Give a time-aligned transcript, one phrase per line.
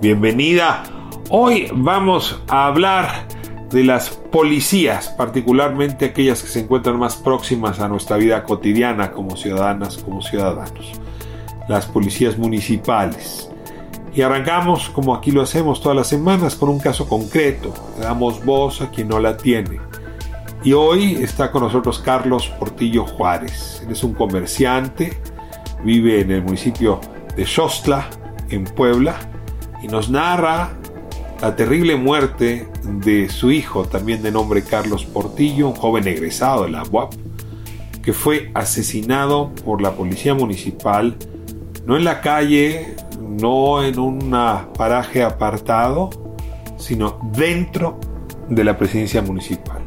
[0.00, 0.82] bienvenida.
[1.30, 3.26] Hoy vamos a hablar
[3.70, 9.36] de las policías, particularmente aquellas que se encuentran más próximas a nuestra vida cotidiana como
[9.36, 10.92] ciudadanas, como ciudadanos.
[11.68, 13.50] Las policías municipales.
[14.14, 17.74] Y arrancamos, como aquí lo hacemos todas las semanas, con un caso concreto.
[17.98, 19.80] Le damos voz a quien no la tiene.
[20.62, 23.82] Y hoy está con nosotros Carlos Portillo Juárez.
[23.84, 25.20] Él es un comerciante,
[25.84, 27.00] vive en el municipio
[27.36, 28.08] de Xostla,
[28.48, 29.16] en Puebla,
[29.82, 30.72] y nos narra
[31.40, 36.70] la terrible muerte de su hijo, también de nombre Carlos Portillo, un joven egresado de
[36.70, 37.14] la UAP,
[38.02, 41.16] que fue asesinado por la policía municipal,
[41.84, 44.30] no en la calle, no en un
[44.76, 46.10] paraje apartado,
[46.78, 47.98] sino dentro
[48.48, 49.82] de la presidencia municipal.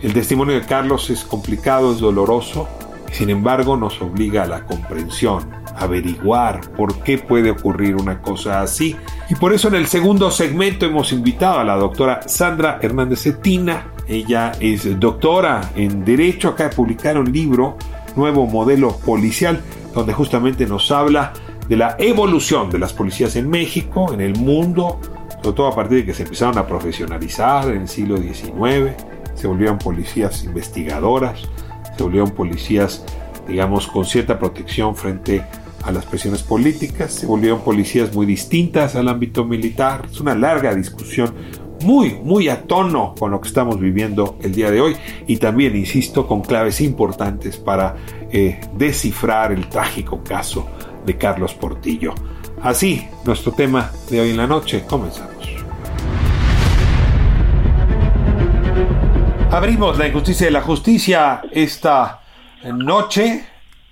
[0.00, 2.68] El testimonio de Carlos es complicado, es doloroso,
[3.10, 8.60] y sin embargo nos obliga a la comprensión, averiguar por qué puede ocurrir una cosa
[8.60, 8.96] así.
[9.28, 13.88] Y por eso en el segundo segmento hemos invitado a la doctora Sandra Hernández Cetina.
[14.06, 17.76] Ella es doctora en Derecho, acaba de publicar un libro,
[18.14, 19.60] Nuevo Modelo Policial,
[19.92, 21.32] donde justamente nos habla
[21.68, 25.00] de la evolución de las policías en México, en el mundo,
[25.42, 28.92] sobre todo a partir de que se empezaron a profesionalizar en el siglo XIX,
[29.34, 31.42] se volvieron policías investigadoras,
[31.96, 33.04] se volvieron policías,
[33.48, 39.08] digamos, con cierta protección frente a las presiones políticas, se volvieron policías muy distintas al
[39.08, 40.06] ámbito militar.
[40.10, 41.34] Es una larga discusión
[41.82, 44.96] muy, muy a tono con lo que estamos viviendo el día de hoy
[45.26, 47.96] y también, insisto, con claves importantes para
[48.32, 50.68] eh, descifrar el trágico caso
[51.04, 52.14] de Carlos Portillo.
[52.62, 55.36] Así, nuestro tema de hoy en la noche, comenzamos.
[59.50, 62.20] Abrimos la injusticia de la justicia esta
[62.64, 63.44] noche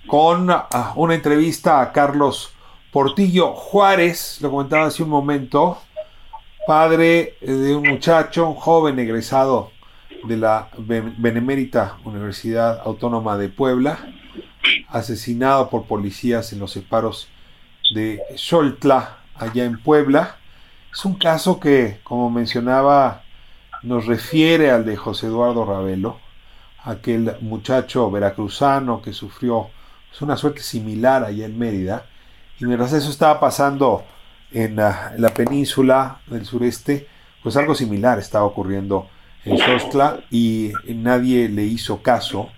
[0.07, 2.53] con ah, una entrevista a Carlos
[2.91, 5.77] Portillo Juárez, lo comentaba hace un momento,
[6.65, 9.71] padre de un muchacho, un joven egresado
[10.23, 13.99] de la Benemérita Universidad Autónoma de Puebla,
[14.89, 17.27] asesinado por policías en los separos
[17.93, 20.37] de Xoltla, allá en Puebla.
[20.91, 23.23] Es un caso que, como mencionaba,
[23.83, 26.19] nos refiere al de José Eduardo Ravelo,
[26.83, 29.69] aquel muchacho veracruzano que sufrió
[30.15, 32.05] es una suerte similar allá en Mérida.
[32.57, 34.05] Y mientras eso estaba pasando
[34.53, 37.09] en la, península del sureste,
[37.43, 39.09] pues algo similar estaba ocurriendo
[39.43, 42.49] en Xostla y nadie le hizo caso.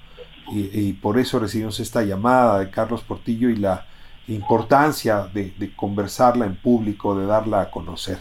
[0.51, 3.87] Y, por eso recibimos esta llamada de Carlos Portillo y la
[4.27, 8.19] importancia de, de conversarla en público, de darla a conocer.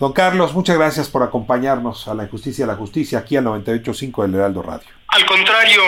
[0.00, 4.22] Don Carlos, muchas gracias por acompañarnos a la Injusticia de la Justicia aquí al 98.5
[4.22, 4.88] del Heraldo Radio.
[5.06, 5.80] Al contrario,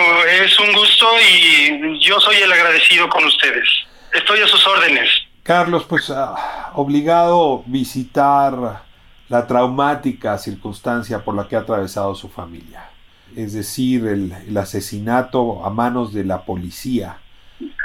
[0.43, 3.67] es un gusto y yo soy el agradecido con ustedes.
[4.13, 5.09] Estoy a sus órdenes.
[5.43, 8.83] Carlos, pues ah, obligado a visitar
[9.27, 12.89] la traumática circunstancia por la que ha atravesado su familia.
[13.35, 17.17] Es decir, el, el asesinato a manos de la policía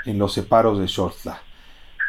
[0.07, 1.43] en los separos de Shortla.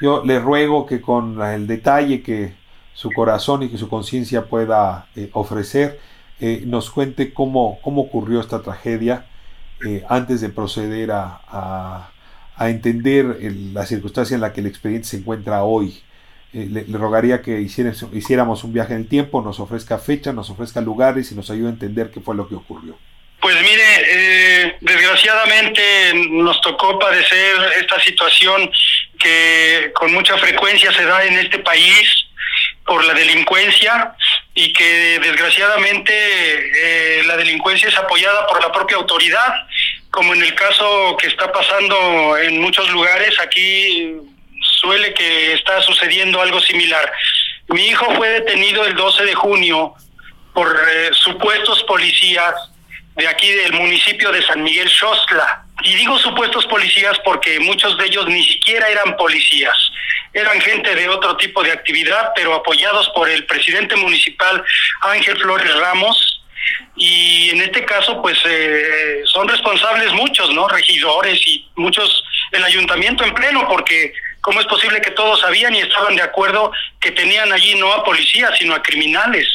[0.02, 2.62] Yo le ruego que con el detalle que
[2.94, 6.00] su corazón y que su conciencia pueda eh, ofrecer,
[6.40, 9.26] eh, nos cuente cómo, cómo ocurrió esta tragedia
[9.86, 11.42] eh, antes de proceder a,
[12.58, 13.26] a, entender
[13.74, 16.02] la circunstancia en la que el expediente se encuentra hoy.
[16.54, 21.32] Le, rogaría que hiciéramos un viaje en el tiempo, nos ofrezca fecha, nos ofrezca lugares
[21.32, 22.96] y nos ayude a entender qué fue lo que ocurrió.
[23.42, 25.82] Pues mire, desgraciadamente
[26.30, 28.70] nos tocó padecer esta situación
[29.20, 32.28] que con mucha frecuencia se da en este país
[32.86, 34.16] por la delincuencia
[34.54, 39.68] y que desgraciadamente eh, la delincuencia es apoyada por la propia autoridad.
[40.12, 44.14] como en el caso que está pasando en muchos lugares, aquí
[44.62, 47.12] suele que está sucediendo algo similar.
[47.70, 49.96] Mi hijo fue detenido el 12 de junio
[50.54, 52.54] por eh, supuestos policías
[53.16, 55.63] de aquí del municipio de San Miguel Xostla.
[55.82, 59.76] Y digo supuestos policías porque muchos de ellos ni siquiera eran policías,
[60.34, 64.64] eran gente de otro tipo de actividad, pero apoyados por el presidente municipal
[65.02, 66.42] Ángel Flores Ramos.
[66.96, 70.68] Y en este caso, pues eh, son responsables muchos, ¿no?
[70.68, 75.80] Regidores y muchos, el ayuntamiento en pleno, porque ¿cómo es posible que todos sabían y
[75.80, 76.72] estaban de acuerdo
[77.02, 79.48] que tenían allí no a policías, sino a criminales?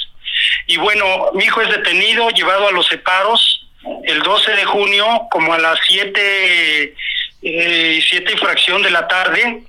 [0.67, 3.68] Y bueno, mi hijo es detenido, llevado a los separos
[4.05, 6.95] el 12 de junio, como a las 7,
[7.43, 9.63] eh, siete y fracción de la tarde,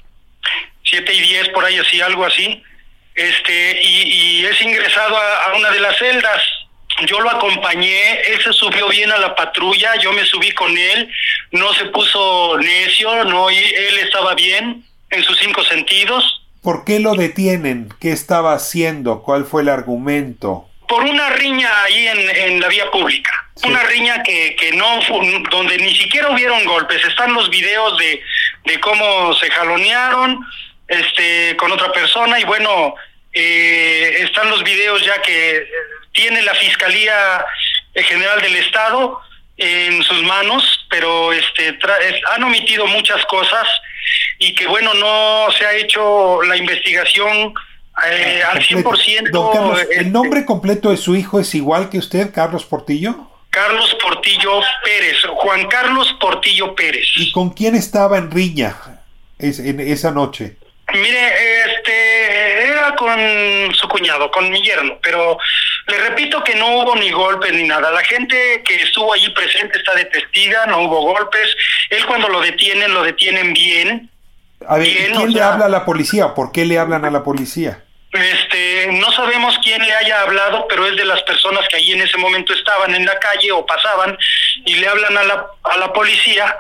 [0.84, 2.64] 7 y 10 por ahí así, algo así,
[3.16, 6.42] este, y, es ingresado a, una de las celdas.
[7.06, 11.10] Yo lo acompañé, él se subió bien a la patrulla, yo me subí con él,
[11.52, 16.44] no se puso necio, no, él estaba bien en sus cinco sentidos.
[16.62, 17.90] ¿Por qué lo detienen?
[18.02, 19.24] ¿Qué estaba haciendo?
[19.24, 20.69] ¿Cuál fue el argumento?
[20.90, 23.32] Por una riña ahí en, en la vía pública.
[23.64, 25.00] Una riña que, que no,
[25.52, 27.06] donde ni siquiera hubieron golpes.
[27.06, 28.22] Están los videos de,
[28.66, 30.44] de cómo se jalonearon
[30.88, 32.96] este, con otra persona y bueno,
[33.32, 35.70] eh, están los videos ya que
[36.14, 37.46] tiene la Fiscalía
[37.94, 39.22] General del Estado
[39.58, 41.78] en sus manos, pero este
[42.32, 43.68] han omitido muchas cosas
[44.40, 47.54] y que bueno, no se ha hecho la investigación
[48.08, 49.32] eh, al 100%.
[49.32, 53.28] Don Carlos, ¿el este, nombre completo de su hijo es igual que usted, Carlos Portillo?
[53.50, 57.08] Carlos Portillo Pérez, Juan Carlos Portillo Pérez.
[57.18, 58.76] ¿Y con quién estaba en riña
[59.40, 60.58] en esa noche?
[60.94, 61.34] Mire,
[61.66, 65.38] este, era con su cuñado, con mi yerno, pero
[65.88, 67.92] le repito que no hubo ni golpes ni nada.
[67.92, 71.56] La gente que estuvo allí presente está de testiga, no hubo golpes.
[71.90, 74.10] Él cuando lo detienen, lo detienen bien.
[74.68, 76.34] A ver, ¿quién le habla a la policía?
[76.34, 77.84] ¿Por qué le hablan a la policía?
[78.12, 82.02] Este, no sabemos quién le haya hablado, pero es de las personas que allí en
[82.02, 84.18] ese momento estaban en la calle o pasaban
[84.66, 86.58] y le hablan a la, a la policía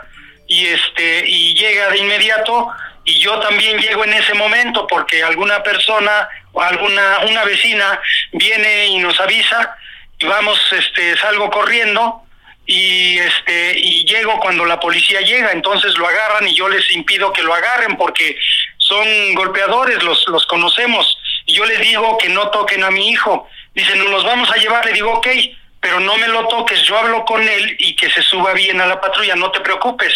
[0.48, 2.69] y este y llega de inmediato
[3.06, 8.00] y yo también llego en ese momento porque alguna persona o alguna una vecina
[8.34, 9.75] viene y nos avisa
[10.19, 12.24] y vamos este salgo corriendo
[12.66, 15.51] y este y llego cuando la policía llega.
[15.51, 18.38] Entonces lo agarran y yo les impido que lo agarren porque
[18.78, 21.19] son golpeadores los los conocemos
[21.50, 23.48] y yo les digo que no toquen a mi hijo.
[23.74, 25.28] Dicen nos los vamos a llevar le digo ok
[25.81, 28.86] pero no me lo toques yo hablo con él y que se suba bien a
[28.86, 30.13] la patrulla no te preocupes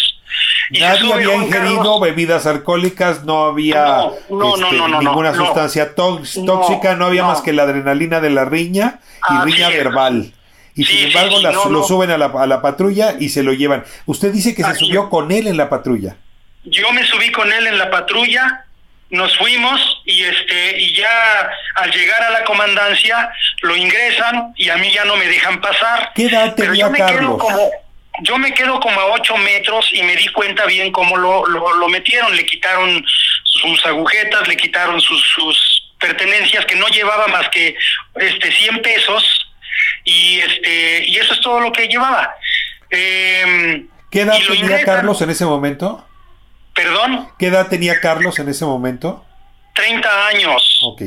[0.70, 7.52] Nadie había ingerido bebidas alcohólicas, no había este, ninguna sustancia tóxica, no había más que
[7.52, 9.00] la adrenalina de la riña
[9.30, 10.32] y riña verbal.
[10.74, 11.36] Y sin embargo
[11.70, 13.84] lo suben a la, a la, patrulla y se lo llevan.
[14.06, 16.16] Usted dice que se subió con él en la patrulla.
[16.64, 18.64] Yo me subí con él en la patrulla,
[19.10, 23.30] nos fuimos y este y ya al llegar a la comandancia
[23.62, 26.12] lo ingresan y a mí ya no me dejan pasar.
[26.14, 27.42] ¿Qué edad tenía Carlos?
[28.22, 31.88] yo me quedo como a ocho metros y me di cuenta bien cómo lo, lo,
[31.88, 32.34] metieron.
[32.36, 33.04] Le quitaron
[33.42, 37.74] sus agujetas, le quitaron sus, sus pertenencias que no llevaba más que
[38.14, 39.52] este 100 pesos
[40.04, 42.34] y este y eso es todo lo que llevaba.
[42.90, 46.06] Eh, ¿Qué edad tenía Carlos en ese momento?
[46.74, 47.28] ¿Perdón?
[47.38, 49.24] ¿Qué edad tenía Carlos en ese momento?
[49.74, 50.80] 30 años.
[50.84, 51.02] Ok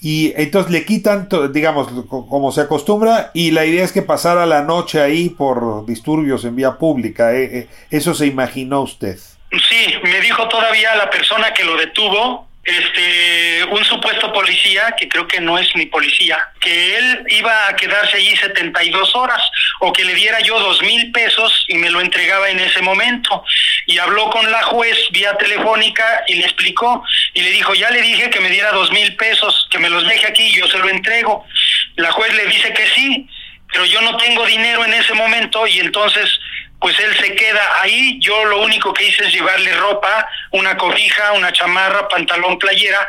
[0.00, 4.62] y entonces le quitan, digamos, como se acostumbra, y la idea es que pasara la
[4.62, 7.34] noche ahí por disturbios en vía pública.
[7.34, 7.58] ¿eh?
[7.58, 9.18] eh eso se imaginó usted.
[9.50, 15.28] Sí, me dijo todavía la persona que lo detuvo, este, un supuesto policía, que creo
[15.28, 19.40] que no es ni policía, que él iba a quedarse allí 72 horas
[19.80, 23.44] o que le diera yo dos mil pesos y me lo entregaba en ese momento.
[23.86, 27.04] Y habló con la juez vía telefónica y le explicó
[27.34, 30.06] y le dijo, ya le dije que me diera dos mil pesos, que me los
[30.08, 31.46] deje aquí y yo se lo entrego.
[31.94, 33.28] La juez le dice que sí,
[33.72, 36.40] pero yo no tengo dinero en ese momento y entonces
[36.86, 38.16] pues él se queda ahí.
[38.20, 43.08] Yo lo único que hice es llevarle ropa, una cobija, una chamarra, pantalón, playera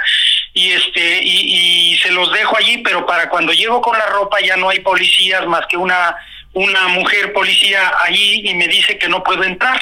[0.51, 4.57] y este y, se los dejo allí, pero para cuando llego con la ropa ya
[4.57, 6.15] no hay policías más que una
[6.53, 9.79] una mujer policía allí y me dice que no puedo entrar,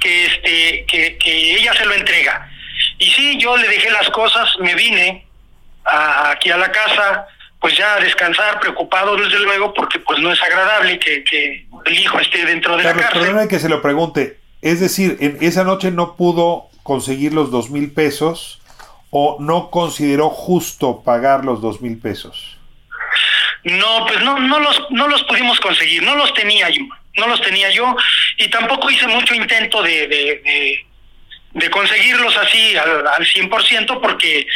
[0.00, 2.50] que este que, que ella se lo entrega.
[2.98, 5.26] Y sí, yo le dejé las cosas, me vine
[5.84, 7.26] aquí a la casa,
[7.60, 11.98] pues ya a descansar, preocupado desde luego, porque pues no es agradable que, que el
[11.98, 13.20] hijo esté dentro de la cárcel.
[13.20, 17.70] Perdóname que se lo pregunte, es decir, en esa noche no pudo conseguir los dos
[17.70, 18.60] mil pesos
[19.10, 22.58] o no consideró justo pagar los dos mil pesos.
[23.64, 26.82] No, pues no, no los, no los pudimos conseguir, no los tenía yo,
[27.16, 27.96] no los tenía yo
[28.36, 30.86] y tampoco hice mucho intento de, de,
[31.52, 34.46] de, conseguirlos así al, al 100% porque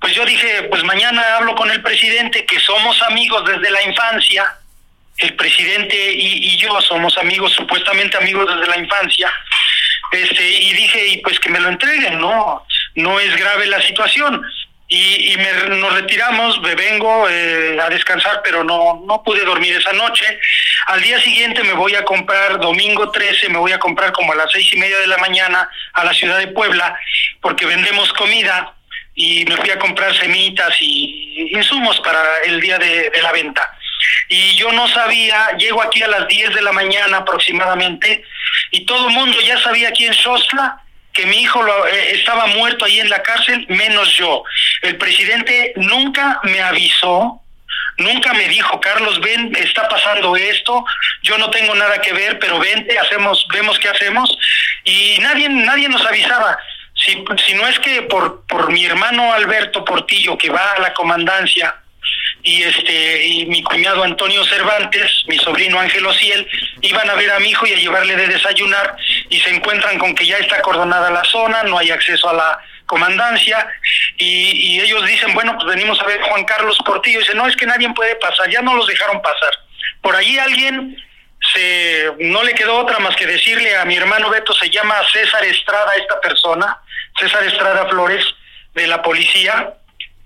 [0.00, 4.56] pues yo dije, pues mañana hablo con el presidente que somos amigos desde la infancia,
[5.18, 9.32] el presidente y, yo somos amigos, supuestamente amigos desde la infancia,
[10.12, 12.64] este, y dije, y pues que me lo entreguen, no,
[12.94, 14.44] no es grave la situación
[14.86, 19.76] y, y me, nos retiramos, me vengo eh, a descansar, pero no, no pude dormir
[19.76, 20.24] esa noche.
[20.86, 24.36] Al día siguiente me voy a comprar, domingo 13, me voy a comprar como a
[24.36, 26.96] las seis y media de la mañana a la ciudad de Puebla,
[27.42, 28.77] porque vendemos comida
[29.20, 33.68] y me fui a comprar semitas y insumos para el día de, la venta.
[34.28, 38.22] Y yo no sabía, llego aquí a las 10 de la mañana aproximadamente,
[38.70, 40.82] y todo el mundo ya sabía aquí en Xosla
[41.12, 44.44] que mi hijo lo, eh, estaba muerto ahí en la cárcel, menos yo.
[44.82, 47.42] El presidente nunca me avisó,
[47.96, 50.84] nunca me dijo, Carlos, ven, está pasando esto,
[51.22, 54.38] yo no tengo nada que ver, pero vente, hacemos, vemos qué hacemos,
[54.84, 56.56] y nadie, nadie nos avisaba.
[56.98, 60.94] Si, si no es que por, por mi hermano Alberto Portillo, que va a la
[60.94, 61.74] comandancia,
[62.42, 66.48] y este y mi cuñado Antonio Cervantes, mi sobrino Ángel Ociel,
[66.82, 68.96] iban a ver a mi hijo y a llevarle de desayunar
[69.28, 72.58] y se encuentran con que ya está acordonada la zona, no hay acceso a la
[72.86, 73.68] comandancia
[74.16, 77.56] y, ellos dicen, bueno, pues venimos a ver Juan Carlos Portillo, y dice, no, es
[77.56, 79.50] que nadie puede pasar, ya no los dejaron pasar.
[80.00, 80.96] Por ahí alguien
[81.52, 85.44] se no le quedó otra más que decirle a mi hermano Beto, se llama César
[85.44, 86.80] Estrada esta persona,
[87.18, 88.24] César Estrada Flores,
[88.74, 89.74] de la policía,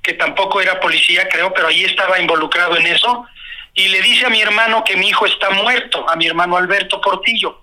[0.02, 3.26] que tampoco era policía, creo, pero ahí estaba involucrado en eso,
[3.74, 7.00] y le dice a mi hermano que mi hijo está muerto, a mi hermano Alberto
[7.00, 7.62] Portillo.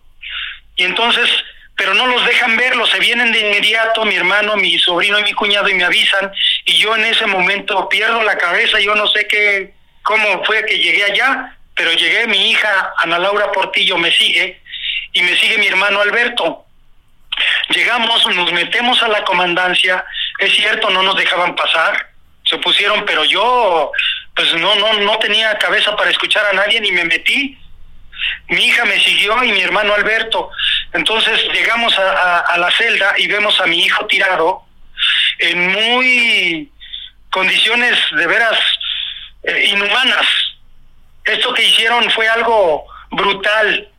[0.76, 1.30] Y entonces,
[1.76, 5.34] pero no los dejan verlo, se vienen de inmediato, mi hermano, mi sobrino y mi
[5.34, 6.32] cuñado, y me avisan,
[6.66, 10.80] y yo en ese momento pierdo la cabeza, yo no sé qué, cómo fue que
[10.80, 14.62] llegué allá, pero llegué, mi hija Ana Laura Portillo me sigue,
[15.14, 16.66] y me sigue mi hermano Alberto.
[17.70, 20.06] Llegamos, nos metemos a la comandancia,
[20.40, 22.10] es cierto, no nos dejaban pasar,
[22.46, 23.92] se pusieron, pero yo
[24.36, 27.58] pues no, no, no tenía cabeza para escuchar a nadie ni me metí.
[28.48, 30.50] Mi hija me siguió y mi hermano Alberto.
[30.94, 34.64] Entonces llegamos a, la celda y vemos a mi hijo tirado
[35.40, 36.72] en muy
[37.30, 38.58] condiciones de veras
[39.44, 40.26] eh, inhumanas.
[41.26, 43.90] Esto que hicieron fue algo brutal.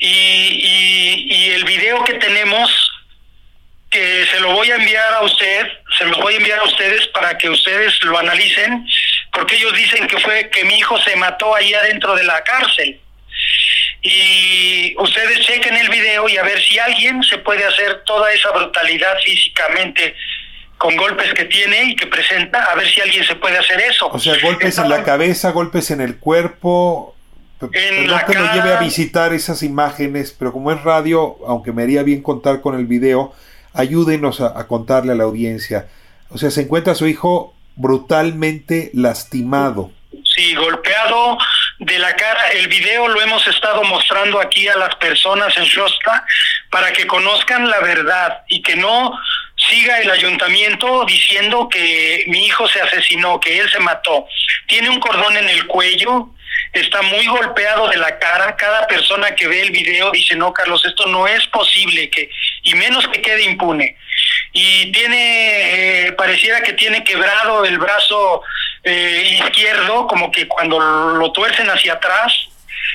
[0.00, 2.90] Y, y, y el video que tenemos
[3.90, 5.66] que se lo voy a enviar a usted,
[5.98, 8.86] se lo voy a enviar a ustedes para que ustedes lo analicen,
[9.32, 13.00] porque ellos dicen que fue que mi hijo se mató ahí adentro de la cárcel.
[14.02, 18.50] Y ustedes chequen el video y a ver si alguien se puede hacer toda esa
[18.52, 20.14] brutalidad físicamente
[20.78, 24.08] con golpes que tiene y que presenta, a ver si alguien se puede hacer eso.
[24.08, 27.14] O sea, golpes en la cabeza, golpes en el cuerpo.
[27.72, 28.54] En la que cara...
[28.54, 32.74] lleve a visitar esas imágenes, pero como es radio, aunque me haría bien contar con
[32.74, 33.32] el video,
[33.74, 35.88] ayúdenos a, a, contarle a la audiencia.
[36.30, 39.90] O sea, se encuentra su hijo brutalmente lastimado.
[40.24, 41.38] Sí, golpeado
[41.80, 42.50] de la cara.
[42.52, 46.24] El video lo hemos estado mostrando aquí a las personas en Shostka
[46.70, 49.18] para que conozcan la verdad y que no
[49.56, 54.26] siga el ayuntamiento diciendo que mi hijo se asesinó, que él se mató.
[54.66, 56.30] Tiene un cordón en el cuello,
[56.72, 58.56] está muy golpeado de la cara.
[58.56, 62.30] Cada persona que ve el video dice, no, Carlos, esto no es posible, que
[62.62, 63.96] y menos que quede impune.
[64.52, 68.42] Y tiene, eh, pareciera que tiene quebrado el brazo
[68.82, 72.32] eh, izquierdo, como que cuando lo tuercen hacia atrás,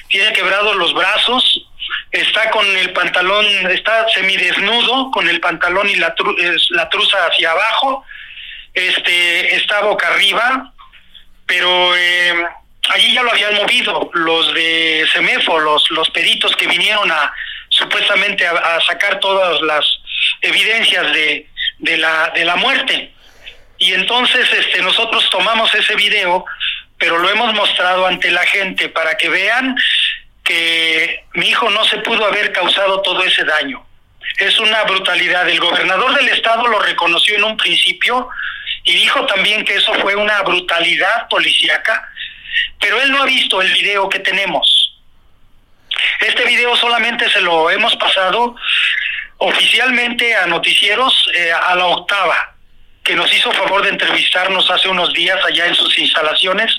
[0.10, 1.67] tiene quebrados los brazos,
[2.12, 6.36] está con el pantalón, está semidesnudo, con el pantalón y la, tru
[6.69, 8.03] la truza hacia abajo,
[8.74, 10.74] este, está boca arriba,
[11.45, 12.48] pero eh,
[12.89, 17.34] allí ya lo habían movido los de Semefo, los, los peritos que vinieron a
[17.70, 19.86] supuestamente a, sacar todas las
[20.42, 21.50] evidencias de,
[21.80, 23.12] de, la, de la muerte.
[23.77, 26.46] Y entonces este, nosotros tomamos ese video,
[26.98, 29.75] pero lo hemos mostrado ante la gente para que vean
[30.44, 33.86] que mi hijo no se pudo haber causado todo ese daño.
[34.38, 35.50] Es una brutalidad.
[35.50, 38.30] El gobernador del estado lo reconoció en un principio
[38.84, 42.08] y dijo también que eso fue una brutalidad policíaca,
[42.79, 44.93] pero él no ha visto el video que tenemos.
[46.19, 48.55] Este video solamente se lo hemos pasado
[49.38, 52.55] oficialmente a noticieros eh, a la octava,
[53.03, 56.71] que nos hizo favor de entrevistarnos hace unos días allá en sus instalaciones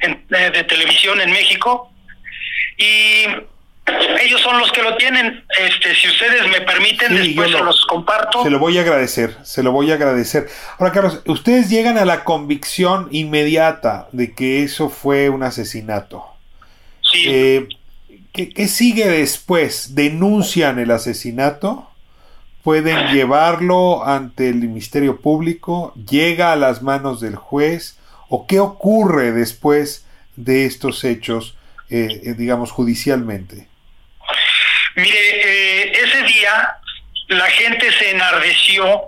[0.00, 1.92] en, eh, de televisión en México.
[2.76, 3.26] Y
[3.86, 5.44] ellos son los que lo tienen.
[5.58, 8.42] Este, si ustedes me permiten, sí, después lo, se los comparto.
[8.42, 10.48] Se lo voy a agradecer, se lo voy a agradecer.
[10.78, 16.24] Ahora, Carlos, ustedes llegan a la convicción inmediata de que eso fue un asesinato.
[17.02, 17.24] Sí.
[17.26, 17.68] Eh,
[18.32, 19.94] ¿Qué, sigue después?
[19.94, 21.90] ¿Denuncian el asesinato?
[22.62, 25.92] ¿Pueden llevarlo ante el Ministerio Público?
[26.08, 27.98] ¿Llega a las manos del juez?
[28.28, 31.56] ¿O qué ocurre después de estos hechos,
[31.90, 33.68] eh, eh, digamos, judicialmente?
[34.94, 36.76] Mire, eh, ese día
[37.28, 39.02] la gente se enardeció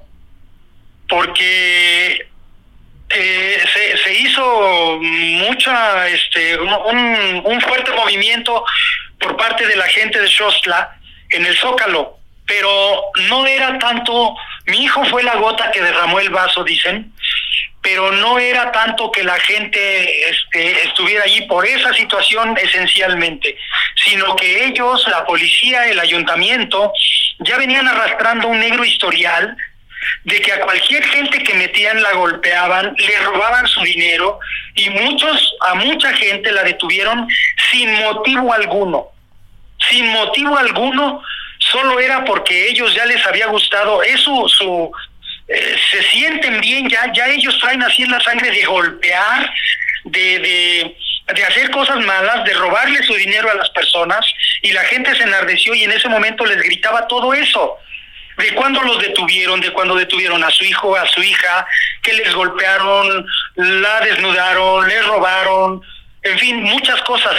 [1.09, 2.27] porque
[3.11, 8.65] se, se, hizo mucha, este, un, un, fuerte movimiento
[9.21, 10.97] por parte de la gente de Shostla
[11.31, 14.35] en el Zócalo, pero no era tanto,
[14.67, 17.13] mi hijo fue la gota que derramó el vaso, dicen,
[17.83, 23.57] pero no era tanto que la gente este, estuviera allí por esa situación esencialmente,
[23.97, 26.93] sino que ellos, la policía, el ayuntamiento,
[27.41, 29.57] ya venían arrastrando un negro historial
[30.25, 34.39] de que a cualquier gente que metían la golpeaban, le robaban su dinero
[34.75, 37.29] y muchos, a mucha gente la detuvieron
[37.71, 39.09] sin motivo alguno,
[39.91, 41.23] sin motivo alguno,
[41.59, 44.93] solo era porque ellos ya les había gustado, eso su,
[45.47, 49.53] eh, se sienten bien, ya, ya ellos traen así en la sangre de golpear,
[50.05, 50.97] de, de,
[51.35, 54.25] de hacer cosas malas, de robarle su dinero a las personas,
[54.63, 57.79] y la gente se enardeció y en ese momento les gritaba todo eso.
[58.39, 61.67] De cuando los detuvieron, de cuando detuvieron a su hijo, a su hija,
[62.03, 65.83] que les golpearon, la desnudaron, les robaron,
[66.23, 67.37] en fin, muchas cosas.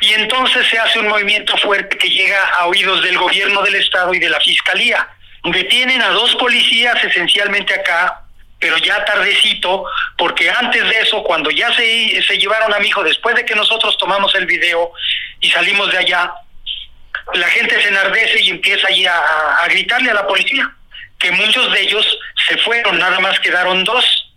[0.00, 4.14] Y entonces se hace un movimiento fuerte que llega a oídos del gobierno del Estado
[4.14, 5.06] y de la Fiscalía
[5.44, 8.22] Detienen a dos policías esencialmente acá,
[8.58, 9.84] pero ya tardecito,
[10.16, 13.56] porque antes de eso, cuando ya se, se llevaron a mi hijo, después de que
[13.56, 14.92] nosotros tomamos el video
[15.40, 16.32] y salimos de allá,
[17.34, 19.18] la gente se enardece y empieza allí a,
[19.62, 20.70] a gritarle a la policía,
[21.18, 24.32] que muchos de ellos se fueron, nada más quedaron dos,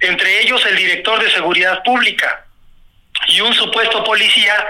[0.00, 2.44] entre ellos el director de seguridad pública
[3.28, 4.66] y un supuesto policía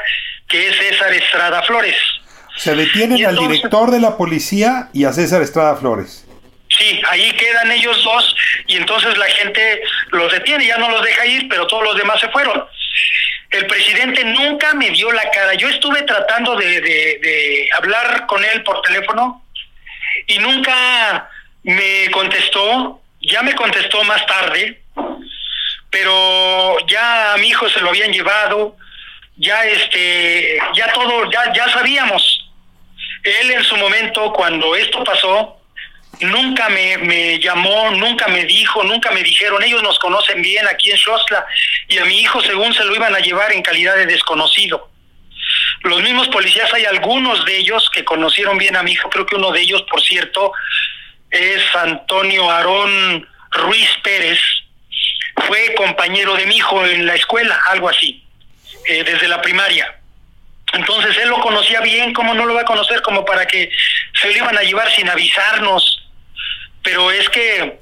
[0.49, 1.97] que es César Estrada Flores.
[2.57, 6.27] Se detienen al director de la policía y a César Estrada Flores.
[6.69, 11.27] Sí, ahí quedan ellos dos y entonces la gente los detiene, ya no los deja
[11.27, 12.65] ir, pero todos los demás se fueron.
[13.51, 15.55] El presidente nunca me dio la cara.
[15.55, 19.45] Yo estuve tratando de, de hablar con él por teléfono
[20.27, 21.29] y nunca
[21.63, 23.01] me contestó.
[23.21, 24.83] Ya me contestó más tarde,
[25.91, 28.77] pero ya a mi hijo se lo habían llevado,
[29.37, 32.44] ya este, ya todo, ya, ya sabíamos
[33.25, 35.59] él en su momento, cuando esto pasó,
[36.21, 40.91] nunca me, me, llamó, nunca me dijo, nunca me dijeron, ellos nos conocen bien aquí
[40.91, 41.45] en Xosla
[41.89, 44.91] y a mi hijo según se lo iban a llevar en calidad de desconocido.
[45.83, 49.37] Los mismos policías, hay algunos de ellos que conocieron bien a mi hijo, creo que
[49.37, 50.53] uno de ellos, por cierto,
[51.31, 54.41] es Antonio Aarón Ruiz Pérez,
[55.47, 58.25] fue compañero de mi hijo en la escuela, algo así,
[58.89, 60.01] eh, desde la primaria.
[60.75, 63.01] Entonces él lo conocía bien, ¿cómo no lo va a conocer?
[63.03, 63.71] Como para que
[64.21, 66.09] se lo iban a llevar sin avisarnos.
[66.83, 67.81] Pero es que,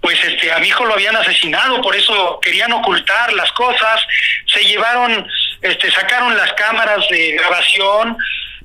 [0.00, 4.00] pues este, a mi hijo lo habían asesinado, por eso querían ocultar las cosas,
[4.46, 5.26] se llevaron,
[5.60, 8.16] este, sacaron las cámaras de grabación,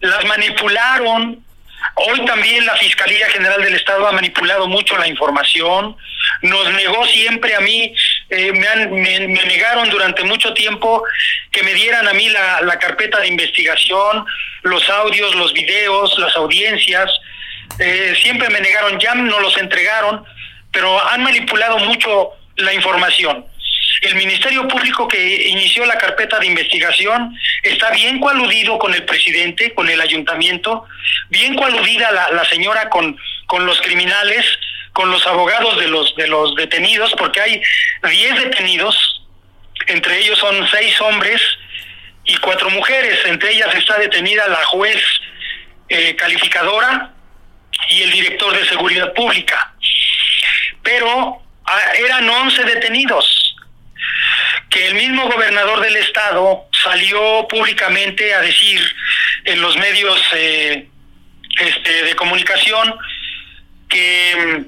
[0.02, 1.44] las manipularon,
[1.96, 5.96] Hoy también la Fiscalía General del Estado ha manipulado mucho la información,
[6.42, 7.94] nos negó siempre a mí,
[8.30, 11.04] eh, me, han, me, negaron durante mucho tiempo
[11.52, 14.26] que me dieran a mí la, la, carpeta de investigación,
[14.64, 17.10] los audios, los videos, las audiencias,
[17.80, 20.24] eh, siempre me negaron, ya no los entregaron,
[20.72, 23.46] pero han manipulado mucho la información.
[24.02, 29.74] El Ministerio Público que inició la carpeta de investigación está bien coaludido con el presidente,
[29.74, 30.86] con el ayuntamiento,
[31.30, 34.46] bien coaludida la, la señora con, con los criminales,
[34.98, 37.62] con los abogados de los, de los detenidos, porque hay
[38.02, 39.22] 10 detenidos,
[39.86, 41.40] entre ellos son seis hombres
[42.26, 44.98] y cuatro mujeres, entre ellas está detenida la juez
[45.88, 47.14] eh, calificadora
[47.92, 49.72] y el director de seguridad pública.
[50.82, 53.56] Pero ah, eran 11 detenidos
[54.72, 58.82] que el mismo gobernador del estado salió públicamente a decir
[59.46, 60.90] en los medios eh,
[61.60, 62.96] este, de comunicación
[63.88, 64.66] que,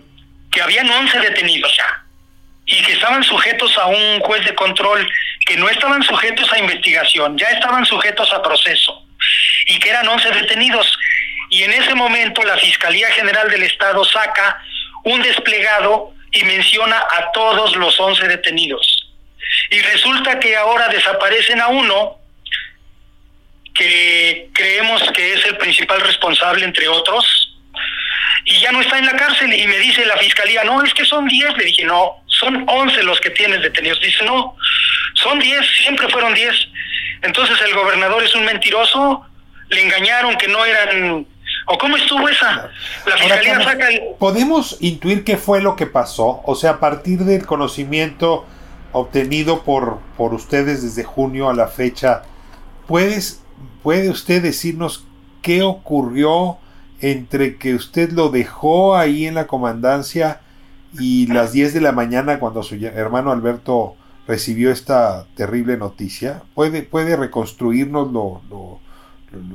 [0.51, 2.03] que habían 11 detenidos ya
[2.65, 5.09] y que estaban sujetos a un juez de control,
[5.45, 9.05] que no estaban sujetos a investigación, ya estaban sujetos a proceso
[9.65, 10.97] y que eran 11 detenidos.
[11.49, 14.61] Y en ese momento la Fiscalía General del Estado saca
[15.03, 18.99] un desplegado y menciona a todos los 11 detenidos
[19.69, 22.17] y resulta que ahora desaparecen a uno
[23.73, 27.48] que creemos que es el principal responsable entre otros
[28.45, 31.05] y ya no está en la cárcel y me dice la fiscalía, no, es que
[31.05, 34.55] son 10, le dije, no, son 11 los que tienes detenidos, dice, no,
[35.15, 36.55] son 10, siempre fueron 10.
[37.21, 39.25] Entonces el gobernador es un mentiroso,
[39.69, 41.25] le engañaron, que no eran...
[41.71, 42.69] ¿O cómo estuvo esa?
[43.05, 44.01] La fiscalía saca el...
[44.17, 46.41] ¿Podemos intuir qué fue lo que pasó?
[46.45, 48.47] O sea, a partir del conocimiento
[48.91, 52.23] obtenido por, por ustedes desde junio a la fecha,
[52.87, 53.43] ¿puedes,
[53.83, 55.05] ¿puede usted decirnos
[55.43, 56.57] qué ocurrió
[57.01, 60.41] entre que usted lo dejó ahí en la comandancia
[60.99, 63.95] y las 10 de la mañana cuando su hermano Alberto
[64.27, 66.43] recibió esta terrible noticia?
[66.53, 68.79] ¿Puede, puede reconstruirnos lo, lo,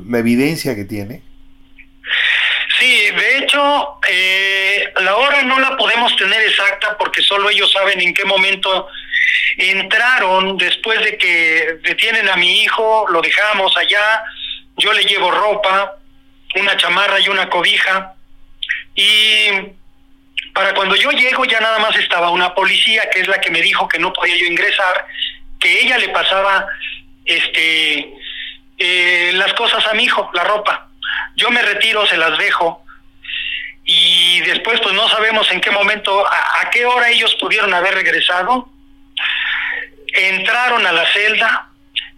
[0.09, 1.23] la evidencia que tiene?
[2.79, 8.01] Sí, de hecho, eh, la hora no la podemos tener exacta porque solo ellos saben
[8.01, 8.89] en qué momento
[9.57, 14.25] entraron después de que detienen a mi hijo, lo dejamos allá,
[14.77, 15.97] yo le llevo ropa,
[16.57, 18.15] una chamarra y una cobija,
[18.95, 19.49] y
[20.53, 23.61] para cuando yo llego ya nada más estaba una policía que es la que me
[23.61, 25.07] dijo que no podía yo ingresar,
[25.59, 26.67] que ella le pasaba
[27.25, 28.15] este
[28.79, 30.89] eh, las cosas a mi hijo, la ropa.
[31.37, 32.85] Yo me retiro, se las dejo
[33.85, 38.69] y después pues no sabemos en qué momento, a qué hora ellos pudieron haber regresado
[40.15, 41.69] entraron a la celda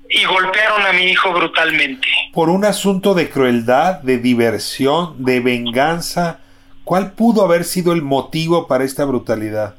[0.09, 2.09] y golpearon a mi hijo brutalmente.
[2.37, 6.41] Por un asunto de crueldad, de diversión, de venganza,
[6.85, 9.77] ¿cuál pudo haber sido el motivo para esta brutalidad?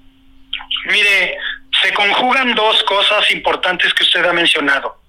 [0.88, 1.38] Mire,
[1.84, 5.00] se conjugan dos cosas importantes que usted ha mencionado.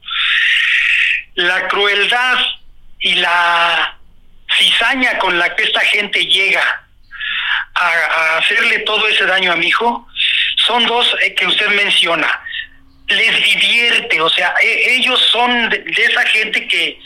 [1.37, 2.37] La crueldad
[3.01, 3.97] y la
[4.59, 6.63] cizaña con la que esta gente llega
[7.77, 10.07] a, hacerle todo ese daño a mi hijo
[10.67, 12.29] son dos eh, que usted menciona
[13.09, 17.01] les divierte, o sea, e, ellos son de, esa gente que,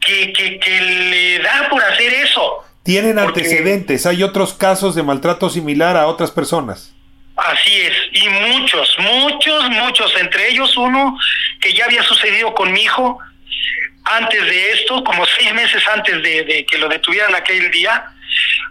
[0.00, 2.64] que, le da por hacer eso.
[2.82, 6.94] Tienen antecedentes, hay otros casos de maltrato similar a otras personas.
[7.36, 11.16] Así es, y muchos, muchos, muchos, entre ellos uno
[11.60, 13.18] que ya había sucedido con mi hijo
[14.04, 18.06] antes de esto, como seis meses antes de, de que lo detuvieran aquel día,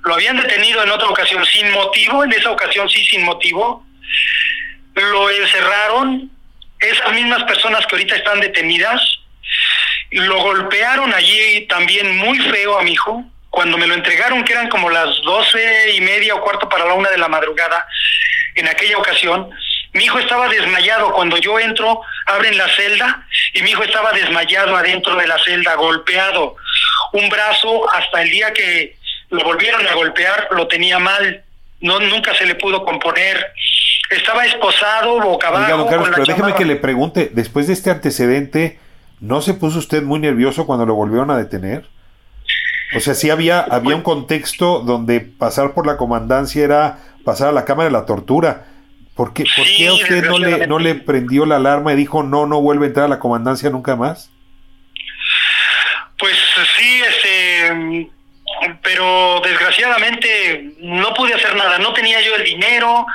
[0.03, 3.85] lo habían detenido en otra ocasión sin motivo, en esa ocasión sí sin motivo,
[4.95, 6.31] lo encerraron,
[6.79, 9.16] esas mismas personas que ahorita están detenidas,
[10.11, 13.23] lo golpearon allí también muy feo a mi hijo.
[13.49, 16.93] Cuando me lo entregaron, que eran como las doce y media o cuarto para la
[16.93, 17.87] una de la madrugada,
[18.55, 19.49] en aquella ocasión,
[19.93, 21.11] mi hijo estaba desmayado.
[21.13, 25.75] Cuando yo entro, abren la celda y mi hijo estaba desmayado adentro de la celda,
[25.75, 26.55] golpeado.
[27.13, 28.97] Un brazo, hasta el día que
[29.29, 31.43] lo volvieron a golpear, lo tenía mal.
[31.79, 33.53] No, nunca se le pudo componer
[34.09, 35.87] estaba esposado boca abajo.
[35.89, 38.79] pero déjeme que le pregunte, después de este antecedente,
[39.19, 41.87] ¿no se puso usted muy nervioso cuando lo volvieron a detener?
[42.95, 47.51] O sea, sí había, había un contexto donde pasar por la comandancia era pasar a
[47.51, 48.65] la cámara de la tortura.
[49.15, 52.23] ¿Por qué, ¿por qué a usted no le, no le prendió la alarma y dijo
[52.23, 54.31] no, no vuelve a entrar a la comandancia nunca más?
[56.17, 56.35] Pues
[56.77, 58.09] sí, este,
[58.81, 63.05] pero desgraciadamente no pude hacer nada, no tenía yo el dinero,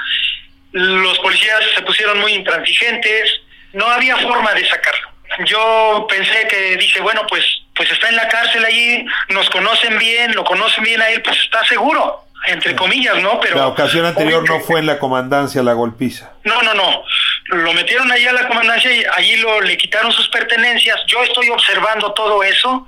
[0.72, 3.40] los policías se pusieron muy intransigentes,
[3.72, 5.11] no había forma de sacarlo.
[5.46, 10.34] Yo pensé que dije, bueno, pues pues está en la cárcel allí, nos conocen bien,
[10.34, 13.40] lo conocen bien a él, pues está seguro, entre comillas, ¿no?
[13.40, 16.32] Pero la ocasión anterior no fue en la comandancia la golpiza.
[16.44, 17.02] No, no, no.
[17.46, 21.00] Lo metieron allí a la comandancia y allí lo le quitaron sus pertenencias.
[21.06, 22.86] Yo estoy observando todo eso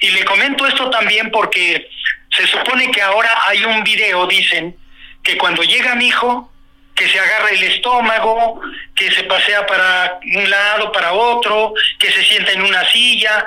[0.00, 1.88] y le comento esto también porque
[2.36, 4.76] se supone que ahora hay un video, dicen,
[5.22, 6.50] que cuando llega mi hijo
[6.98, 8.60] que se agarra el estómago,
[8.94, 13.44] que se pasea para un lado, para otro, que se sienta en una silla,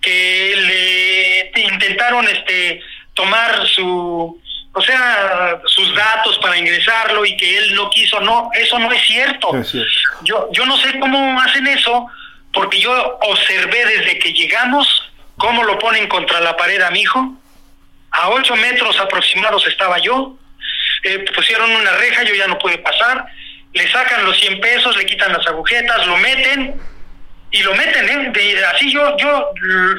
[0.00, 2.80] que le intentaron este
[3.12, 4.40] tomar su
[4.72, 9.02] o sea, sus datos para ingresarlo y que él no quiso, no, eso no es
[9.06, 9.50] cierto.
[10.22, 12.08] Yo yo no sé cómo hacen eso
[12.52, 14.86] porque yo observé desde que llegamos
[15.38, 17.36] cómo lo ponen contra la pared a mi hijo.
[18.10, 20.36] A ocho metros aproximados estaba yo
[21.06, 23.26] eh, pusieron una reja, yo ya no pude pasar,
[23.72, 26.74] le sacan los 100 pesos, le quitan las agujetas, lo meten
[27.50, 28.64] y lo meten, ¿eh?
[28.74, 29.50] así yo, yo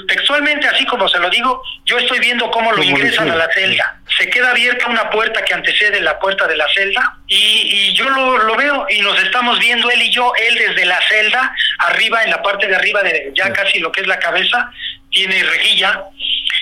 [0.07, 3.99] textualmente, así como se lo digo, yo estoy viendo cómo lo ingresan a la celda.
[4.17, 8.09] Se queda abierta una puerta que antecede la puerta de la celda y, y yo
[8.09, 12.23] lo, lo, veo y nos estamos viendo él y yo, él desde la celda, arriba,
[12.23, 14.71] en la parte de arriba de ya casi lo que es la cabeza,
[15.09, 16.03] tiene rejilla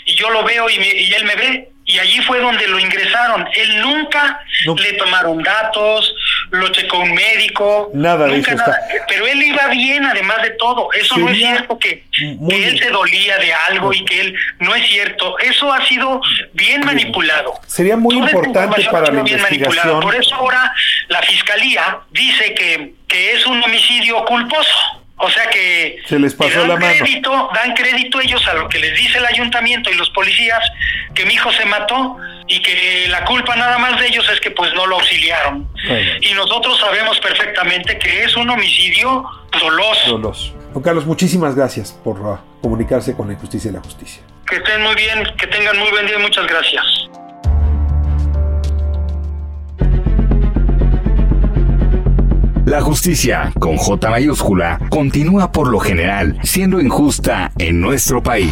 [0.05, 3.47] y yo lo veo y, y él me ve y allí fue donde lo ingresaron.
[3.53, 6.15] Él nunca le tomaron datos,
[6.49, 8.79] lo checó un médico, nada nunca nada.
[9.07, 10.91] Pero él iba bien, además de todo.
[10.93, 12.03] Eso no es cierto que,
[12.49, 15.37] él se dolía de algo y que él no es cierto.
[15.39, 16.21] Eso ha sido
[16.53, 17.53] bien manipulado.
[17.67, 19.99] Sería muy importante para la investigación.
[19.99, 20.73] Por eso ahora
[21.09, 26.59] la fiscalía dice que, que es un homicidio culposo O sea que se les pasó
[26.59, 26.93] dan la mano.
[26.99, 30.59] crédito, dan crédito ellos a lo que les dice el ayuntamiento y los policías
[31.13, 34.51] que mi hijo se mató y que la culpa nada más de ellos es que
[34.51, 35.67] pues no lo auxiliaron.
[36.21, 39.23] Y nosotros sabemos perfectamente que es un homicidio
[39.59, 40.11] doloso.
[40.11, 40.53] Doloso.
[40.73, 44.21] Don Carlos, muchísimas gracias por uh, comunicarse con la injusticia y la justicia.
[44.45, 46.85] Que estén muy bien, que tengan muy buen día, muchas gracias.
[52.65, 58.49] La justicia, con J mayúscula, continúa por lo general siendo injusta en nuestro país.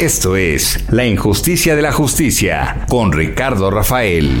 [0.00, 4.40] Esto es La injusticia de la justicia con Ricardo Rafael.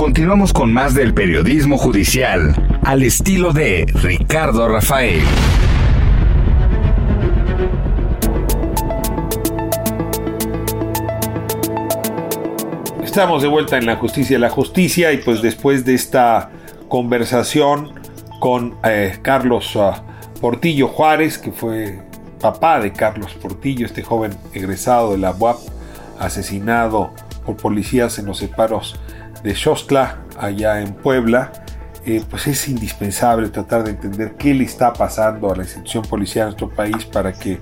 [0.00, 5.20] Continuamos con más del periodismo judicial al estilo de Ricardo Rafael.
[13.04, 16.50] Estamos de vuelta en la justicia de la justicia y pues después de esta
[16.88, 17.92] conversación
[18.38, 19.92] con eh, Carlos uh,
[20.40, 22.00] Portillo Juárez, que fue
[22.40, 25.58] papá de Carlos Portillo, este joven egresado de la UAP,
[26.18, 27.12] asesinado
[27.44, 28.98] por policías en los separos
[29.42, 31.52] de Xostla, allá en Puebla,
[32.04, 36.44] eh, pues es indispensable tratar de entender qué le está pasando a la institución policial
[36.44, 37.58] en nuestro país para que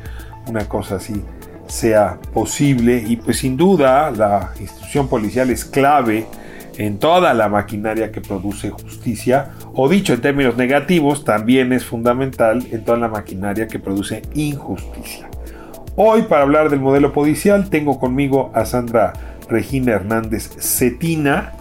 [0.46, 1.24] una cosa así
[1.66, 6.26] sea posible y pues sin duda la institución policial es clave
[6.78, 12.64] en toda la maquinaria que produce justicia o dicho en términos negativos también es fundamental
[12.70, 15.28] en toda la maquinaria que produce injusticia.
[15.96, 19.12] Hoy para hablar del modelo policial tengo conmigo a Sandra
[19.48, 21.54] Regina Hernández Cetina.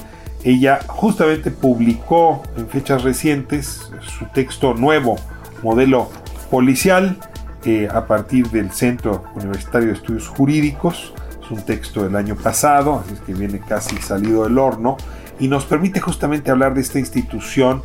[0.44, 5.18] Ella justamente publicó en fechas recientes su texto nuevo,
[5.64, 6.10] modelo
[6.50, 7.18] policial,
[7.66, 11.14] eh, a partir del Centro Universitario de Estudios Jurídicos.
[11.44, 14.96] Es un texto del año pasado, así es que viene casi salido del horno
[15.40, 17.82] y nos permite justamente hablar de esta institución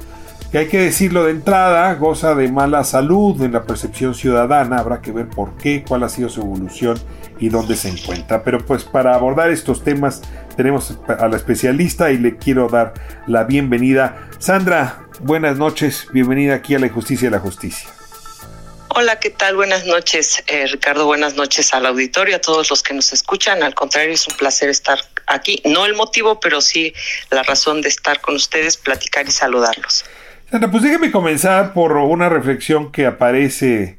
[0.52, 5.00] que hay que decirlo de entrada, goza de mala salud en la percepción ciudadana, habrá
[5.00, 6.98] que ver por qué, cuál ha sido su evolución
[7.38, 8.42] y dónde se encuentra.
[8.42, 10.20] Pero pues para abordar estos temas
[10.56, 12.94] tenemos a la especialista y le quiero dar
[13.26, 14.28] la bienvenida.
[14.38, 17.88] Sandra, buenas noches, bienvenida aquí a la Injusticia de la Justicia.
[18.94, 19.56] Hola, ¿qué tal?
[19.56, 21.06] Buenas noches, eh, Ricardo.
[21.06, 23.62] Buenas noches al auditorio, a todos los que nos escuchan.
[23.62, 25.62] Al contrario, es un placer estar aquí.
[25.64, 26.92] No el motivo, pero sí
[27.30, 30.04] la razón de estar con ustedes, platicar y saludarlos.
[30.50, 33.98] Sandra, pues déjeme comenzar por una reflexión que aparece,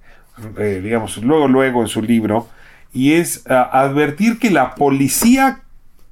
[0.60, 2.48] eh, digamos, luego, luego en su libro,
[2.94, 5.64] y es uh, advertir que la policía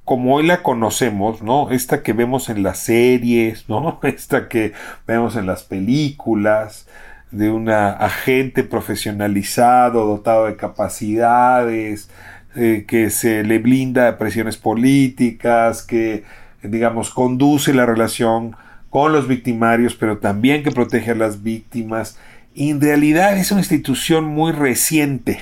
[0.04, 1.70] como hoy la conocemos, ¿no?
[1.70, 4.00] Esta que vemos en las series, ¿no?
[4.02, 4.72] Esta que
[5.06, 6.86] vemos en las películas,
[7.30, 12.10] de un agente profesionalizado, dotado de capacidades,
[12.54, 16.24] eh, que se le blinda de presiones políticas, que,
[16.62, 18.54] digamos, conduce la relación
[18.90, 22.18] con los victimarios, pero también que protege a las víctimas.
[22.54, 25.40] En realidad es una institución muy reciente,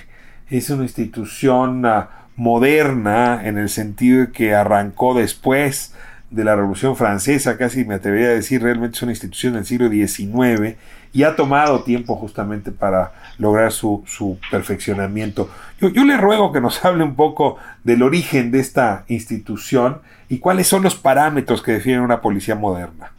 [0.48, 2.04] es una institución uh,
[2.40, 5.92] moderna en el sentido de que arrancó después
[6.30, 9.90] de la Revolución Francesa, casi me atrevería a decir, realmente es una institución del siglo
[9.90, 10.78] XIX
[11.12, 15.50] y ha tomado tiempo justamente para lograr su, su perfeccionamiento.
[15.82, 19.98] Yo, yo, le ruego que nos hable un poco del origen de esta institución
[20.30, 23.12] y cuáles son los parámetros que definen una policía moderna.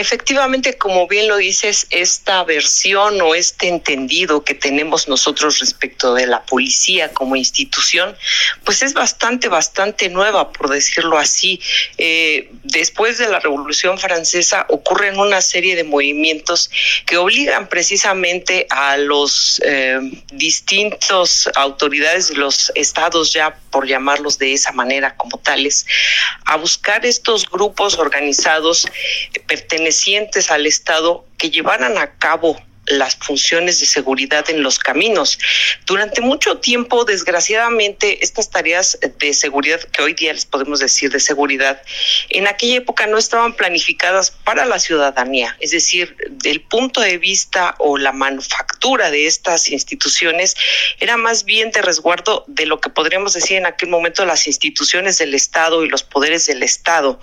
[0.00, 6.26] Efectivamente, como bien lo dices, esta versión o este entendido que tenemos nosotros respecto de
[6.26, 8.16] la policía como institución,
[8.64, 11.60] pues es bastante, bastante nueva, por decirlo así.
[11.98, 16.70] Eh, después de la Revolución Francesa ocurren una serie de movimientos
[17.04, 20.00] que obligan precisamente a los eh,
[20.32, 25.84] distintos autoridades de los estados, ya por llamarlos de esa manera como tales,
[26.46, 28.86] a buscar estos grupos organizados
[29.46, 29.89] pertenecientes
[30.50, 32.56] al Estado que llevaran a cabo
[32.90, 35.38] las funciones de seguridad en los caminos.
[35.86, 41.20] Durante mucho tiempo, desgraciadamente, estas tareas de seguridad, que hoy día les podemos decir de
[41.20, 41.82] seguridad,
[42.28, 45.56] en aquella época no estaban planificadas para la ciudadanía.
[45.60, 50.56] Es decir, del punto de vista o la manufactura de estas instituciones
[50.98, 55.18] era más bien de resguardo de lo que podríamos decir en aquel momento las instituciones
[55.18, 57.20] del Estado y los poderes del Estado.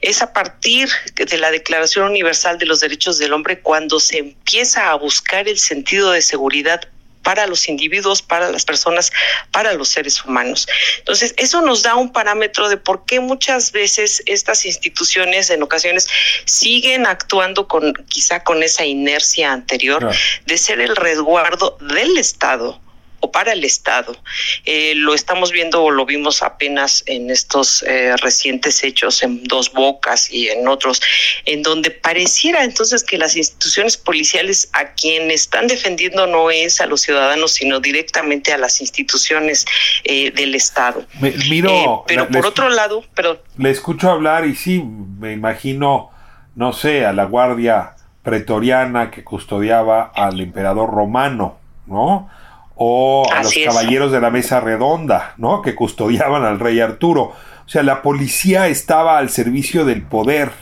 [0.00, 4.90] Es a partir de la Declaración Universal de los Derechos del Hombre cuando se empieza
[4.90, 6.88] a buscar el sentido de seguridad
[7.26, 9.10] para los individuos, para las personas,
[9.50, 10.68] para los seres humanos.
[10.98, 16.06] Entonces, eso nos da un parámetro de por qué muchas veces estas instituciones en ocasiones
[16.44, 20.08] siguen actuando con quizá con esa inercia anterior
[20.46, 22.80] de ser el resguardo del Estado
[23.20, 24.16] o para el Estado.
[24.64, 29.72] Eh, lo estamos viendo o lo vimos apenas en estos eh, recientes hechos en Dos
[29.72, 31.00] Bocas y en otros,
[31.44, 36.86] en donde pareciera entonces que las instituciones policiales a quien están defendiendo no es a
[36.86, 39.64] los ciudadanos, sino directamente a las instituciones
[40.04, 41.06] eh, del Estado.
[41.48, 46.10] miro, pero por otro lado, pero le escucho hablar y sí, me imagino,
[46.54, 52.28] no sé, a la guardia pretoriana que custodiaba al emperador romano, ¿no?
[52.76, 55.62] O a los caballeros de la mesa redonda, ¿no?
[55.62, 57.22] Que custodiaban al rey Arturo.
[57.22, 60.52] O sea, la policía estaba al servicio del poder,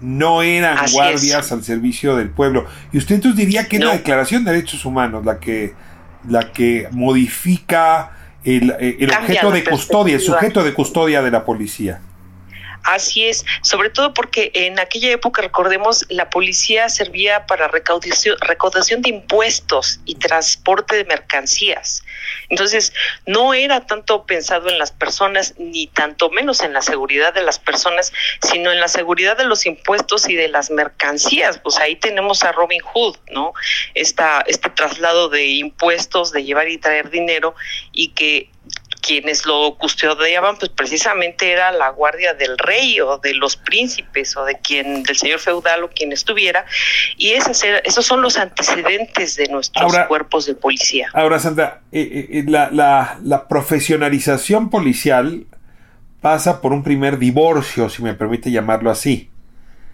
[0.00, 2.66] no eran guardias al servicio del pueblo.
[2.92, 5.72] Y usted entonces diría que es la Declaración de Derechos Humanos la que,
[6.28, 8.10] la que modifica
[8.44, 12.00] el, el objeto de custodia, el sujeto de custodia de la policía.
[12.84, 19.02] Así es, sobre todo porque en aquella época, recordemos, la policía servía para recaudación, recaudación
[19.02, 22.02] de impuestos y transporte de mercancías.
[22.48, 22.92] Entonces,
[23.26, 27.58] no era tanto pensado en las personas, ni tanto menos en la seguridad de las
[27.58, 31.58] personas, sino en la seguridad de los impuestos y de las mercancías.
[31.58, 33.52] Pues ahí tenemos a Robin Hood, ¿no?
[33.94, 37.54] Esta, este traslado de impuestos, de llevar y traer dinero,
[37.92, 38.50] y que
[39.02, 44.44] quienes lo custodiaban pues precisamente era la guardia del rey o de los príncipes o
[44.44, 46.64] de quien del señor feudal o quien estuviera
[47.16, 51.08] y esas esos son los antecedentes de nuestros cuerpos de policía.
[51.12, 55.46] Ahora Sandra, eh, eh, eh, la, la, la profesionalización policial
[56.20, 59.28] pasa por un primer divorcio, si me permite llamarlo así.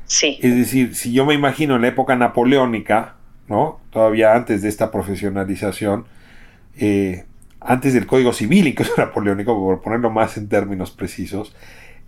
[0.06, 0.38] Sí.
[0.42, 3.16] Es decir, si yo me imagino en la época napoleónica,
[3.48, 3.80] ¿no?
[3.90, 6.06] Todavía antes de esta profesionalización,
[6.78, 7.24] eh,
[7.68, 11.54] antes del Código Civil, incluso napoleónico, por ponerlo más en términos precisos,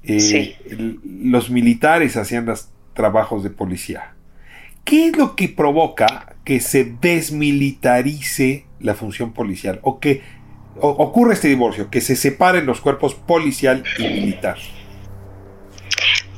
[0.02, 0.56] eh,
[1.04, 4.14] los militares hacían los trabajos de policía.
[4.84, 9.78] ¿Qué es lo que provoca que se desmilitarice la función policial?
[9.82, 10.22] ¿O que
[10.80, 11.90] ocurre este divorcio?
[11.90, 14.56] Que se separen los cuerpos policial y militar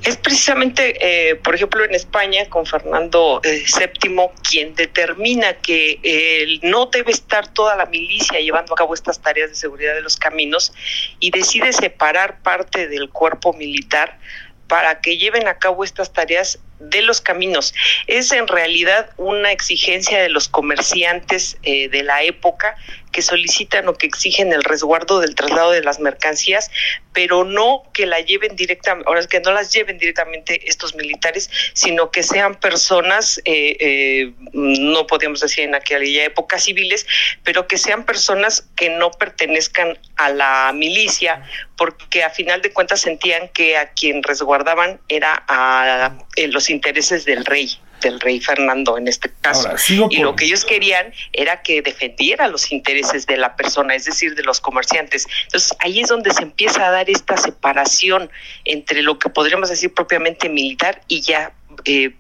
[0.05, 6.59] es precisamente, eh, por ejemplo, en España, con Fernando VII, eh, quien determina que eh,
[6.63, 10.17] no debe estar toda la milicia llevando a cabo estas tareas de seguridad de los
[10.17, 10.73] caminos
[11.21, 14.19] y decide separar parte del cuerpo militar
[14.67, 17.75] para que lleven a cabo estas tareas de los caminos.
[18.07, 22.77] Es en realidad una exigencia de los comerciantes de la época
[23.13, 26.71] que solicitan o que exigen el resguardo del traslado de las mercancías,
[27.13, 31.51] pero no que la lleven directamente, ahora es que no las lleven directamente estos militares,
[31.75, 37.07] sino que sean personas, eh, eh, no podemos decir en aquella época civiles,
[37.45, 41.43] pero que sean personas que no pertenezcan a la milicia,
[41.77, 47.25] porque a final de cuentas sentían que a quien resguardaban era a, eh, los intereses
[47.25, 49.71] del rey del rey Fernando en este caso.
[50.11, 54.35] y lo que ellos querían era que defendiera los intereses de la persona, es decir,
[54.35, 55.27] de los comerciantes.
[55.45, 58.31] Entonces ahí es donde se empieza a dar esta separación
[58.65, 61.53] entre lo que podríamos decir propiamente militar y ya
[61.85, 62.15] eh,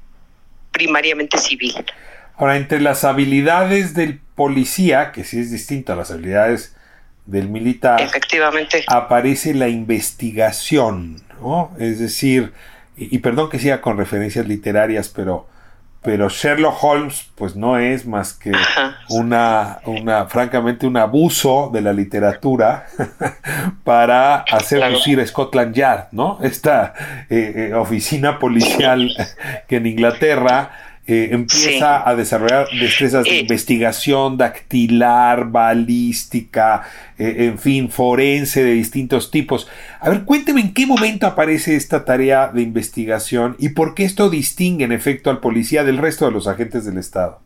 [0.70, 1.84] primariamente civil.
[2.36, 6.74] Ahora, entre las habilidades del policía, que sí es distinto a las habilidades
[7.26, 11.70] del militar, efectivamente aparece la investigación, ¿no?
[11.78, 12.52] Es decir,
[13.10, 15.46] y, y, perdón que siga con referencias literarias, pero
[16.02, 18.52] pero Sherlock Holmes pues no es más que
[19.08, 22.86] una, una francamente un abuso de la literatura
[23.84, 26.38] para hacer lucir a Scotland Yard, ¿no?
[26.42, 26.92] Esta
[27.30, 29.14] eh, eh, oficina policial
[29.68, 30.72] que en Inglaterra
[31.04, 36.88] eh, empieza a desarrollar destrezas de investigación dactilar, balística,
[37.18, 39.68] eh, en fin, forense de distintos tipos.
[39.98, 44.30] A ver, cuénteme en qué momento aparece esta tarea de investigación y por qué esto
[44.30, 47.40] distingue en efecto al policía del resto de los agentes del Estado.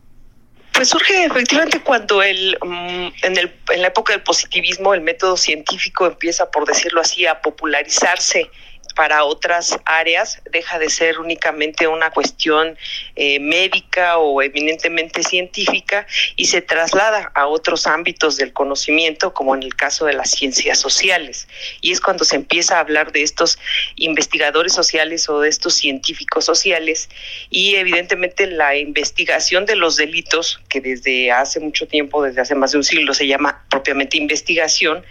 [0.73, 5.35] Pues surge efectivamente cuando el, mm, en, el, en la época del positivismo el método
[5.35, 8.51] científico empieza, por decirlo así, a popularizarse
[8.97, 12.75] para otras áreas, deja de ser únicamente una cuestión
[13.15, 19.61] eh, médica o eminentemente científica y se traslada a otros ámbitos del conocimiento, como en
[19.61, 21.47] el caso de las ciencias sociales.
[21.79, 23.59] Y es cuando se empieza a hablar de estos
[23.97, 27.07] investigadores sociales o de estos científicos sociales
[27.51, 32.71] y evidentemente la investigación de los delitos, que desde hace mucho tiempo, desde hace más
[32.71, 35.05] de un siglo, se llama propiamente investigación,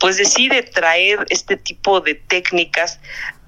[0.00, 2.98] pues decide traer este tipo de técnicas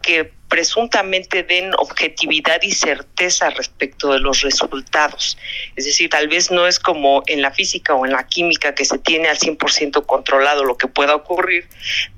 [0.03, 5.39] que presuntamente den objetividad y certeza respecto de los resultados.
[5.77, 8.85] Es decir, tal vez no es como en la física o en la química que
[8.85, 11.69] se tiene al 100% controlado lo que pueda ocurrir,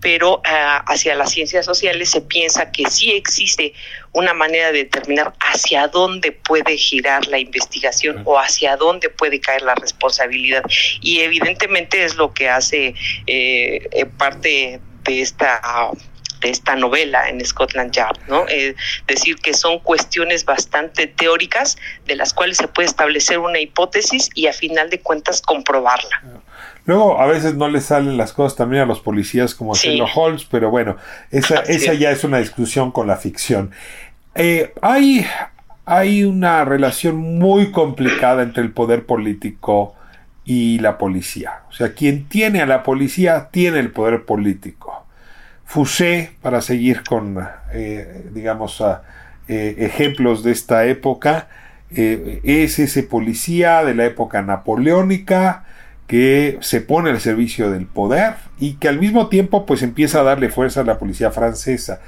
[0.00, 3.74] pero ah, hacia las ciencias sociales se piensa que sí existe
[4.12, 9.60] una manera de determinar hacia dónde puede girar la investigación o hacia dónde puede caer
[9.60, 10.62] la responsabilidad.
[11.02, 12.94] Y evidentemente es lo que hace
[13.26, 15.60] eh, eh, parte de esta
[16.43, 18.47] de esta novela en Scotland Yard, ¿no?
[18.49, 18.74] Es
[19.07, 24.49] decir, que son cuestiones bastante teóricas de las cuales se puede establecer una hipótesis y
[24.49, 26.22] a final de cuentas comprobarla.
[26.84, 29.90] Luego a veces no le salen las cosas también a los policías como sí.
[29.90, 30.97] Sherlock Holmes, pero bueno,
[31.30, 33.70] esa, esa ya es una discusión con la ficción.
[34.34, 35.26] Eh, hay,
[35.84, 39.95] hay una relación muy complicada entre el poder político
[40.45, 41.62] y la policía.
[41.68, 45.01] O sea, quien tiene a la policía tiene el poder político.
[45.64, 47.38] Fusé, para seguir con,
[47.72, 48.82] eh, digamos,
[49.48, 51.48] eh, ejemplos de esta época,
[51.94, 55.64] eh, es ese policía de la época napoleónica
[56.06, 60.24] que se pone al servicio del poder y que al mismo tiempo pues empieza a
[60.24, 62.00] darle fuerza a la policía francesa.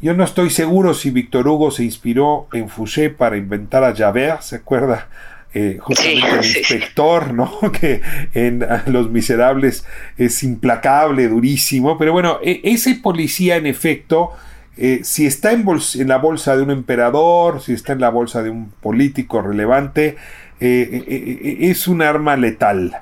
[0.00, 4.40] Yo no estoy seguro si Víctor Hugo se inspiró en Fouché para inventar a Javert,
[4.40, 5.08] ¿se acuerda?
[5.52, 7.58] Eh, justamente el inspector, ¿no?
[7.72, 8.00] Que
[8.34, 9.84] en Los Miserables
[10.16, 14.30] es implacable, durísimo, pero bueno, e ese policía en efecto,
[14.76, 18.42] eh, si está en, en, la bolsa de un emperador, si está en la bolsa
[18.42, 20.16] de un político relevante,
[20.60, 22.98] eh, es un arma letal.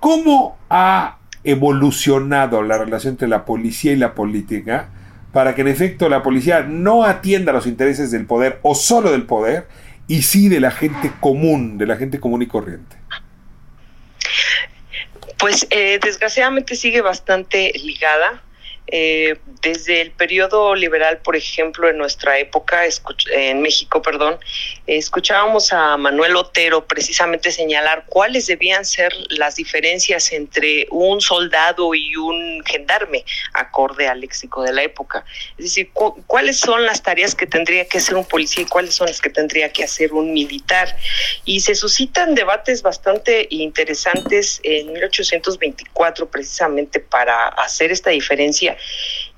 [0.00, 4.88] ¿Cómo ha evolucionado la relación entre la policía y la política
[5.32, 9.24] para que en efecto la policía no atienda los intereses del poder o solo del
[9.24, 9.68] poder
[10.08, 12.96] y sí de la gente común, de la gente común y corriente?
[15.38, 18.42] Pues eh, desgraciadamente sigue bastante ligada
[18.88, 22.82] eh, desde el periodo liberal, por ejemplo, en nuestra época,
[23.32, 24.38] en México, perdón,
[24.86, 32.14] escuchábamos a Manuel Otero precisamente señalar cuáles debían ser las diferencias entre un soldado y
[32.16, 33.24] un gendarme,
[33.54, 35.24] acorde al léxico de la época.
[35.58, 38.94] Es decir, cu cuáles son las tareas que tendría que hacer un policía y cuáles
[38.94, 40.96] son las que tendría que hacer un militar.
[41.44, 48.75] Y se suscitan debates bastante interesantes en 1824, precisamente para hacer esta diferencia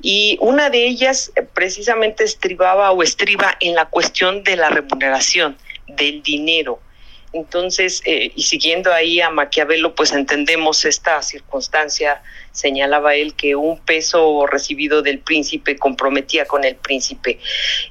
[0.01, 5.57] y una de ellas eh, precisamente estribaba o estriba en la cuestión de la remuneración,
[5.87, 6.81] del dinero.
[7.33, 12.23] Entonces, eh, y siguiendo ahí a Maquiavelo, pues entendemos esta circunstancia,
[12.53, 17.39] señalaba él que un peso recibido del príncipe comprometía con el príncipe.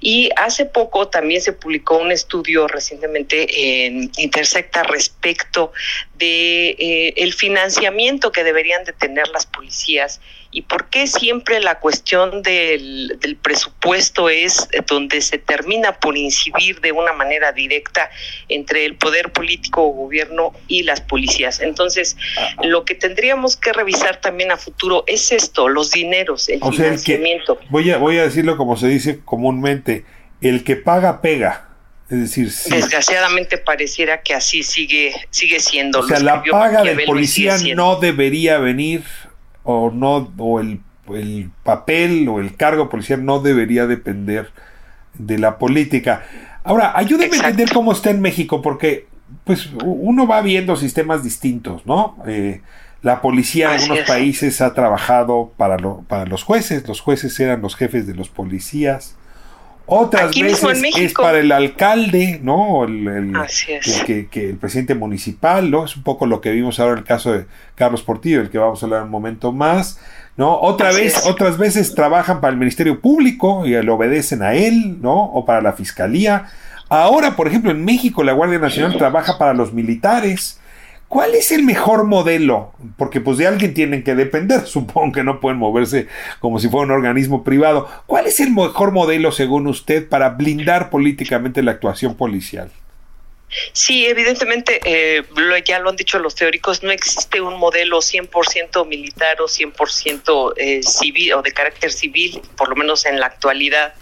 [0.02, 5.72] Y hace poco también se publicó un estudio recientemente en Intersecta respecto
[6.16, 10.20] de eh, el financiamiento que deberían de tener las policías
[10.52, 16.80] y por qué siempre la cuestión del, del, presupuesto es donde se termina por incidir
[16.82, 18.10] de una manera directa
[18.48, 21.60] entre el poder político o gobierno y las policías.
[21.60, 22.18] Entonces,
[22.64, 27.56] lo que tendríamos que revisar también a futuro es esto, los dineros, el o financiamiento.
[27.56, 30.06] Sea, el que, voy, a, voy a decirlo como se dice comúnmente,
[30.42, 31.66] el que paga pega.
[32.10, 32.70] Es decir, sí.
[32.72, 36.00] desgraciadamente pareciera que así sigue sigue siendo.
[36.00, 39.04] O sea, la paga del policía no debería venir
[39.68, 40.80] o no o el,
[41.14, 44.50] el, papel o el cargo policial no debería depender
[45.14, 46.24] de la política.
[46.64, 47.46] Ahora, ayúdeme Exacto.
[47.46, 49.08] a entender cómo está en México, porque
[49.44, 52.18] pues uno va viendo sistemas distintos, ¿no?
[52.26, 52.62] Eh,
[53.02, 57.62] la policía en algunos países ha trabajado para, lo, para los jueces, los jueces eran
[57.62, 59.17] los jefes de los policías.
[59.90, 62.84] Otras Aquí veces es para el alcalde, ¿no?
[62.84, 65.86] El, el, el que, que, el presidente municipal, ¿no?
[65.86, 68.58] Es un poco lo que vimos ahora en el caso de Carlos Portillo, del que
[68.58, 69.98] vamos a hablar un momento más,
[70.36, 70.60] ¿no?
[70.60, 71.26] Otra Así vez, es.
[71.26, 75.24] otras veces trabajan para el Ministerio Público y le obedecen a él, ¿no?
[75.24, 76.48] O para la Fiscalía.
[76.90, 80.60] Ahora, por ejemplo, en México la Guardia Nacional trabaja para los militares.
[81.08, 82.74] ¿Cuál es el mejor modelo?
[82.98, 86.08] Porque pues de alguien tienen que depender, supongo que no pueden moverse
[86.40, 87.88] como si fuera un organismo privado.
[88.06, 92.72] ¿Cuál es el mejor modelo según usted para blindar políticamente la actuación policial?
[93.72, 95.24] Sí, evidentemente, eh,
[95.66, 100.84] ya lo han dicho los teóricos, no existe un modelo 100% militar o 100% eh,
[100.84, 103.94] civil o de carácter civil, por lo menos en la actualidad.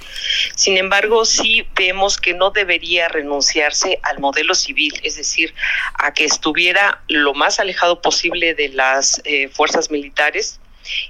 [0.56, 5.54] Sin embargo, sí vemos que no debería renunciarse al modelo civil, es decir,
[5.93, 10.60] a que estuviera lo más alejado posible de las eh, fuerzas militares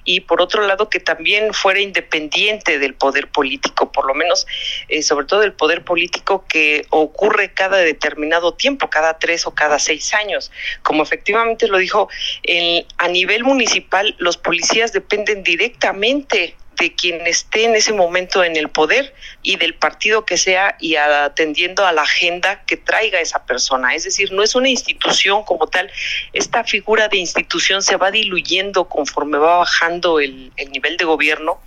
[0.04, 4.48] y por otro lado que también fuera independiente del poder político, por lo menos
[4.88, 9.80] eh, sobre todo el poder político que ocurre cada determinado tiempo, cada tres o cada
[9.80, 10.52] seis años.
[10.84, 12.10] Como efectivamente lo dijo,
[12.98, 18.70] a nivel municipal los policías dependen directamente de quien esté en ese momento en el
[18.70, 23.96] poder y del partido que sea y atendiendo a la agenda que traiga esa persona.
[23.96, 25.92] Es decir, no es una institución como tal.
[26.34, 31.60] Esta figura de institución se va diluyendo conforme va bajando el, el nivel de gobierno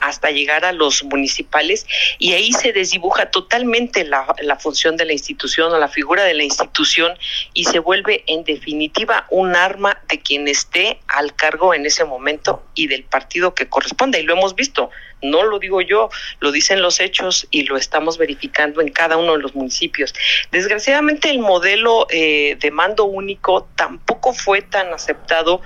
[0.00, 1.86] hasta llegar a los municipales
[2.18, 6.34] y ahí se desdibuja totalmente la, la, función de la institución o la figura de
[6.34, 7.16] la institución
[7.54, 12.62] y se vuelve en definitiva un arma de quien esté al cargo en ese momento
[12.74, 14.20] y del partido que corresponde.
[14.20, 14.90] Y lo hemos visto
[15.22, 16.10] no lo digo yo,
[16.40, 20.14] lo dicen los hechos y lo estamos verificando en cada uno de los municipios.
[20.50, 25.60] Desgraciadamente el modelo eh, de mando único tampoco fue tan aceptado.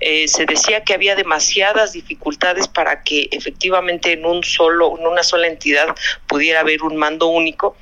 [0.00, 5.22] Eh, se decía que había demasiadas dificultades para que efectivamente en un solo, en una
[5.22, 5.94] sola entidad
[6.26, 7.76] pudiera haber un mando único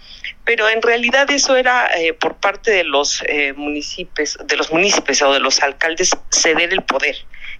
[0.44, 3.22] pero en realidad eso era eh, por parte de los
[3.56, 7.16] municipios, de los municipios o de los alcaldes ceder el poder.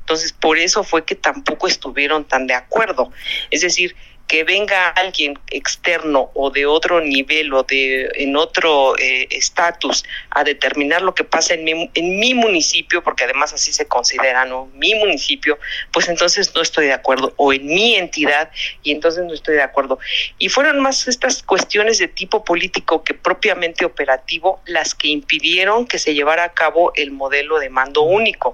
[0.08, 3.12] Entonces, por eso fue que tampoco estuvieron tan de acuerdo.
[3.50, 3.94] Es decir,
[4.28, 10.44] que venga alguien externo o de otro nivel o de en otro eh, estatus a
[10.44, 14.66] determinar lo que pasa en mi, en mi municipio, porque además así se considera, ¿no?
[14.74, 15.58] Mi municipio,
[15.92, 18.50] pues entonces no estoy de acuerdo, o en mi entidad,
[18.82, 19.98] y entonces no estoy de acuerdo.
[20.38, 25.98] Y fueron más estas cuestiones de tipo político que propiamente operativo las que impidieron que
[25.98, 28.52] se llevara a cabo el modelo de mando único,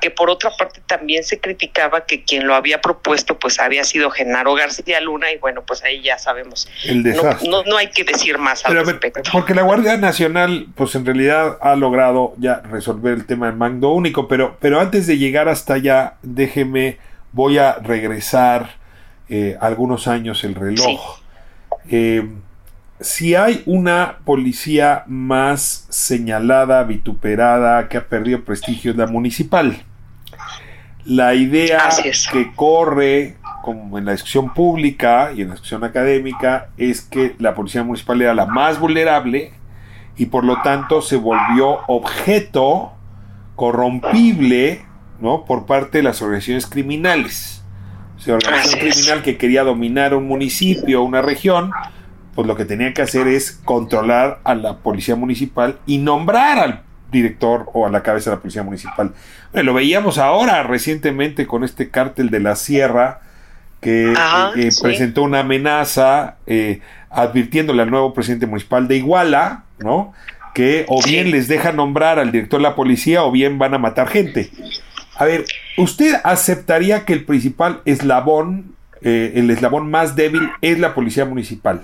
[0.00, 4.10] que por otra parte también se criticaba que quien lo había propuesto pues había sido
[4.10, 6.68] Genaro García Luna, y bueno, pues ahí ya sabemos.
[6.84, 7.02] El
[7.48, 9.30] No, no, hay que decir más al respecto.
[9.32, 13.90] porque la Guardia Nacional, pues en realidad ha logrado ya resolver el tema del mando
[13.90, 16.98] único, pero, pero antes de llegar hasta allá, déjeme,
[17.32, 18.76] voy a regresar
[19.28, 21.20] eh, algunos años el reloj.
[21.90, 22.28] Eh,
[23.00, 29.82] si hay una policía más señalada, vituperada, que ha perdido prestigio, es la municipal.
[31.04, 31.88] La idea
[32.32, 33.36] que corre
[33.66, 38.22] como en la discusión pública y en la discusión académica es que la policía municipal
[38.22, 39.54] era la más vulnerable
[40.16, 42.92] y por lo tanto se volvió objeto
[43.56, 44.84] corrompible
[45.20, 45.44] ¿no?
[45.44, 47.64] por parte de las organizaciones criminales.
[48.16, 51.72] O sea, organización criminal que quería dominar un municipio o una región,
[52.36, 56.82] pues lo que tenía que hacer es controlar a la policía municipal y nombrar al
[57.10, 59.12] director o a la cabeza de la policía municipal.
[59.52, 63.22] lo veíamos ahora recientemente con este cártel de la sierra
[63.80, 70.12] que eh, presentó una amenaza eh, advirtiéndole al nuevo presidente municipal de Iguala, ¿no?
[70.54, 73.78] Que o bien les deja nombrar al director de la policía o bien van a
[73.78, 74.50] matar gente.
[75.16, 75.44] A ver,
[75.76, 81.82] ¿usted aceptaría que el principal eslabón, eh, el eslabón más débil es la policía municipal?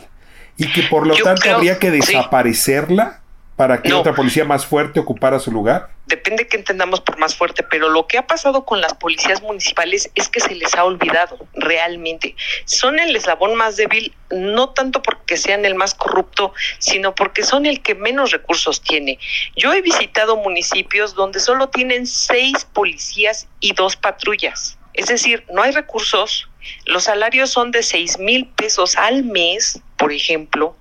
[0.56, 3.21] Y que por lo tanto habría que desaparecerla
[3.56, 5.90] para que otra policía más fuerte ocupara su lugar?
[6.06, 10.10] Depende que entendamos por más fuerte, pero lo que ha pasado con las policías municipales
[10.14, 12.34] es que se les ha olvidado realmente.
[12.64, 17.66] Son el eslabón más débil, no tanto porque sean el más corrupto, sino porque son
[17.66, 19.18] el que menos recursos tiene.
[19.56, 24.78] Yo he visitado municipios donde solo tienen seis policías y dos patrullas.
[24.94, 26.48] Es decir, no hay recursos,
[26.84, 30.76] los salarios son de seis mil pesos al mes, por ejemplo,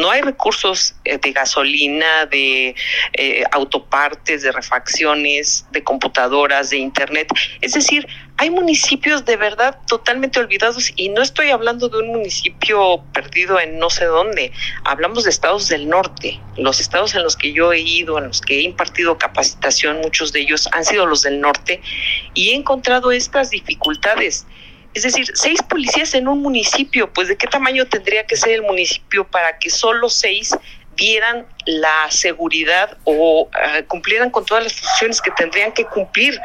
[0.00, 2.74] no hay recursos eh, de gasolina, de
[3.12, 7.28] eh, autopartes, de refacciones, de computadoras, de internet.
[7.60, 13.04] Es decir, hay municipios de verdad totalmente olvidados y no estoy hablando de un municipio
[13.12, 14.50] perdido en no sé dónde.
[14.84, 16.40] Hablamos de estados del norte.
[16.56, 20.32] Los estados en los que yo he ido, en los que he impartido capacitación, muchos
[20.32, 21.82] de ellos han sido los del norte
[22.32, 24.46] y he encontrado estas dificultades.
[24.94, 28.62] Es decir, seis policías en un municipio, pues de qué tamaño tendría que ser el
[28.62, 30.56] municipio para que solo seis
[30.96, 36.38] dieran la seguridad o ah, cumplieran con todas las funciones que tendrían que cumplir.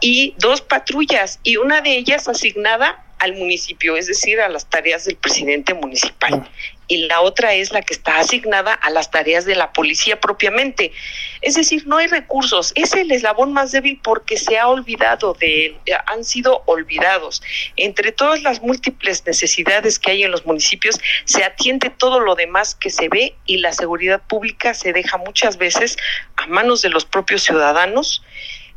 [0.00, 5.04] Y dos patrullas, y una de ellas asignada al municipio, es decir, a las tareas
[5.04, 6.48] del presidente municipal.
[6.86, 10.92] y la otra es la que está asignada a las tareas de la policía propiamente.
[11.40, 12.72] Es decir, no hay recursos.
[12.74, 17.42] Es el eslabón más débil porque se ha olvidado de él, han sido olvidados.
[17.76, 22.74] Entre todas las múltiples necesidades que hay en los municipios, se atiende todo lo demás
[22.74, 25.96] que se ve y la seguridad pública se deja muchas veces
[26.36, 28.22] a manos de los propios ciudadanos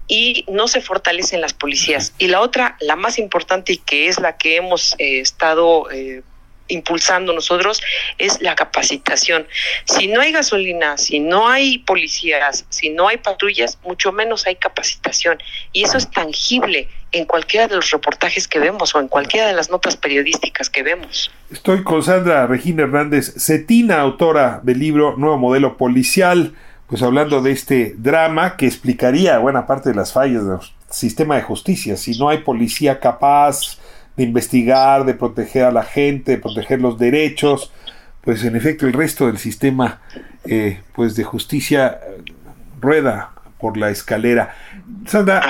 [0.08, 2.14] y no se fortalecen las policías.
[2.18, 6.24] Y la otra, la más importante y que es la que hemos eh, estado eh,
[6.68, 7.82] impulsando nosotros
[8.18, 9.48] es la capacitación.
[9.86, 14.56] Si no hay gasolina, si no hay policías, si no hay patrullas, mucho menos hay
[14.56, 15.38] capacitación.
[15.74, 19.54] Y eso es tangible en cualquiera de los reportajes que vemos o en cualquiera de
[19.54, 21.32] las notas periodísticas que vemos.
[21.52, 26.54] Estoy con Sandra Regina Hernández Cetina, autora del libro Nuevo Modelo Policial,
[26.88, 30.60] pues hablando de este drama que explicaría buena parte de las fallas del
[30.90, 31.98] sistema de justicia.
[31.98, 33.78] Si no hay policía capaz,
[34.18, 37.72] de investigar, de proteger a la gente, de proteger los derechos,
[38.22, 40.02] pues en efecto el resto del sistema
[40.44, 42.24] eh, pues de justicia eh,
[42.82, 44.56] rueda por la escalera.
[45.06, 45.50] Sandra,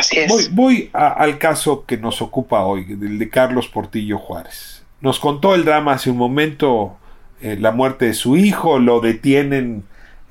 [0.51, 4.83] voy, al caso que nos ocupa hoy, el de Carlos Portillo Juárez.
[5.01, 6.97] Nos contó el drama hace un momento,
[7.41, 9.83] eh, la muerte de su hijo, lo detienen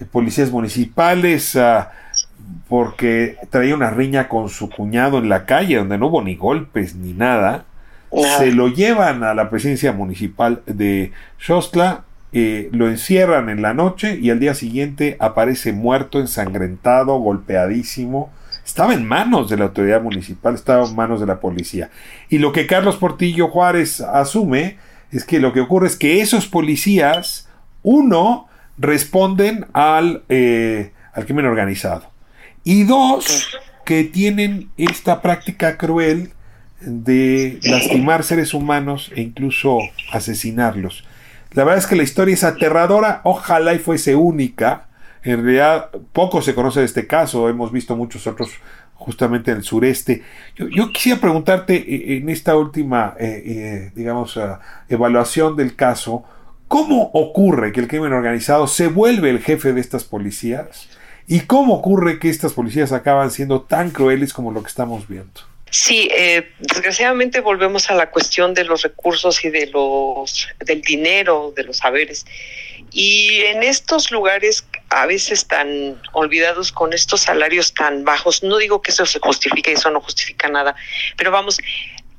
[0.05, 1.91] policías municipales ah,
[2.69, 6.95] porque traía una riña con su cuñado en la calle, donde no hubo ni golpes
[6.95, 7.65] ni nada
[8.39, 14.19] se lo llevan a la presidencia municipal de Xostla, eh, lo encierran en la noche
[14.21, 18.31] y al día siguiente aparece muerto, ensangrentado, golpeadísimo.
[18.65, 21.91] Estaba en manos de la autoridad municipal, estaba en manos de la policía.
[22.29, 24.79] Y lo que Carlos Portillo Juárez asume
[25.13, 27.49] es que lo que ocurre es que esos policías,
[27.83, 28.46] uno,
[28.79, 32.11] responden al, eh, al crimen organizado.
[32.64, 33.49] Y dos,
[33.85, 36.33] que tienen esta práctica cruel
[36.81, 39.79] de lastimar seres humanos e incluso
[40.12, 41.05] asesinarlos.
[41.53, 44.89] La verdad es que la historia es aterradora, ojalá y fuese única.
[45.22, 48.51] En realidad, poco se conoce de este caso, hemos visto muchos otros
[48.95, 50.22] justamente en el sureste.
[50.57, 54.39] Yo, quisiera preguntarte eh, en esta última, eh, eh, digamos,
[54.89, 56.24] evaluación del caso,
[56.69, 60.89] ¿cómo ocurre que el crimen organizado se vuelve el jefe de estas policías?
[61.27, 65.41] ¿Y cómo ocurre que estas policías acaban siendo tan crueles como lo que estamos viendo?
[65.71, 71.53] Sí, eh, desgraciadamente volvemos a la cuestión de los recursos y de los del dinero,
[71.57, 72.25] de los saberes.
[72.93, 78.81] Y en estos lugares a veces tan olvidados con estos salarios tan bajos, no digo
[78.81, 80.77] que eso se justifique, eso no justifica nada,
[81.17, 81.59] pero vamos,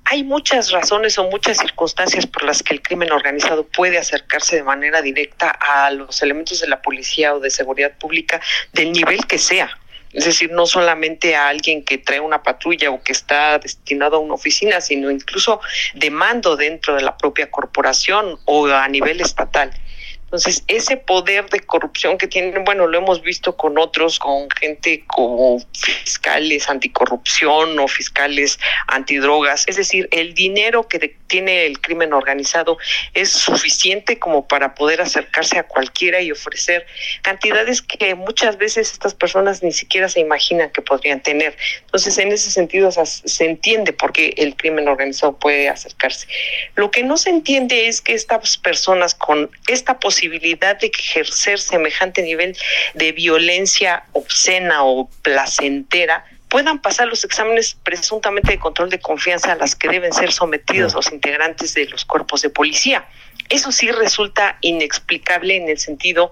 [0.09, 4.63] hay muchas razones o muchas circunstancias por las que el crimen organizado puede acercarse de
[4.63, 8.39] manera directa a los elementos de la policía o de seguridad pública
[8.71, 9.69] del nivel que sea.
[10.13, 14.19] Es decir, no solamente a alguien que trae una patrulla o que está destinado a
[14.19, 15.59] una oficina, sino incluso
[15.93, 19.71] de mando dentro de la propia corporación o a nivel estatal.
[20.27, 25.05] Entonces, ese poder de corrupción que tienen, bueno, lo hemos visto con otros, con gente
[25.07, 29.63] como fiscales anticorrupción o fiscales antidrogas.
[29.67, 32.77] Es decir, el dinero que tiene el crimen organizado
[33.13, 36.85] es suficiente como para poder acercarse a cualquiera y ofrecer
[37.21, 41.55] cantidades que muchas veces estas personas ni siquiera se imaginan que podrían tener.
[41.85, 46.27] Entonces, en ese sentido, se entiende por qué el crimen organizado puede acercarse.
[46.75, 51.59] Lo que no se entiende es que estas personas con esta posibilidad posibilidad de ejercer
[51.59, 52.57] semejante nivel
[52.95, 59.55] de violencia obscena o placentera puedan pasar los exámenes presuntamente de control de confianza a
[59.55, 63.07] las que deben ser sometidos los integrantes de los cuerpos de policía.
[63.49, 66.31] Eso sí resulta inexplicable en el sentido,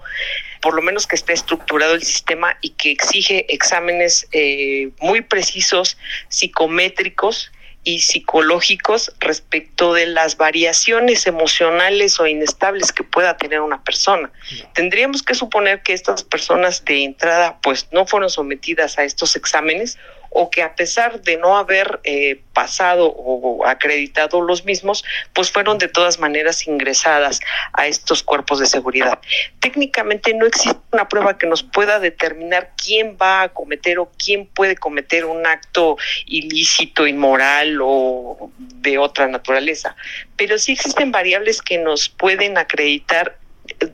[0.60, 5.96] por lo menos que esté estructurado el sistema y que exige exámenes eh, muy precisos,
[6.28, 7.52] psicométricos,
[7.86, 14.32] y psicológicos respecto de las variaciones emocionales o inestables que pueda tener una persona.
[14.74, 19.98] Tendríamos que suponer que estas personas de entrada pues no fueron sometidas a estos exámenes
[20.30, 25.78] o que a pesar de no haber eh, pasado o acreditado los mismos, pues fueron
[25.78, 27.40] de todas maneras ingresadas
[27.72, 29.18] a estos cuerpos de seguridad.
[29.60, 34.46] Técnicamente no existe una prueba que nos pueda determinar quién va a cometer o quién
[34.46, 35.96] puede cometer un acto
[36.26, 39.96] ilícito, inmoral o de otra naturaleza,
[40.36, 43.38] pero sí existen variables que nos pueden acreditar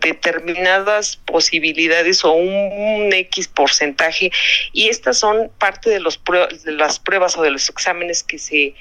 [0.01, 4.31] determinadas posibilidades o un, X porcentaje
[4.73, 6.20] y estas son parte de, los
[6.64, 8.75] de las pruebas o de los exámenes que se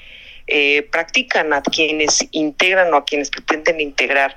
[0.46, 4.36] eh, practican a quienes integran o a quienes pretenden integrar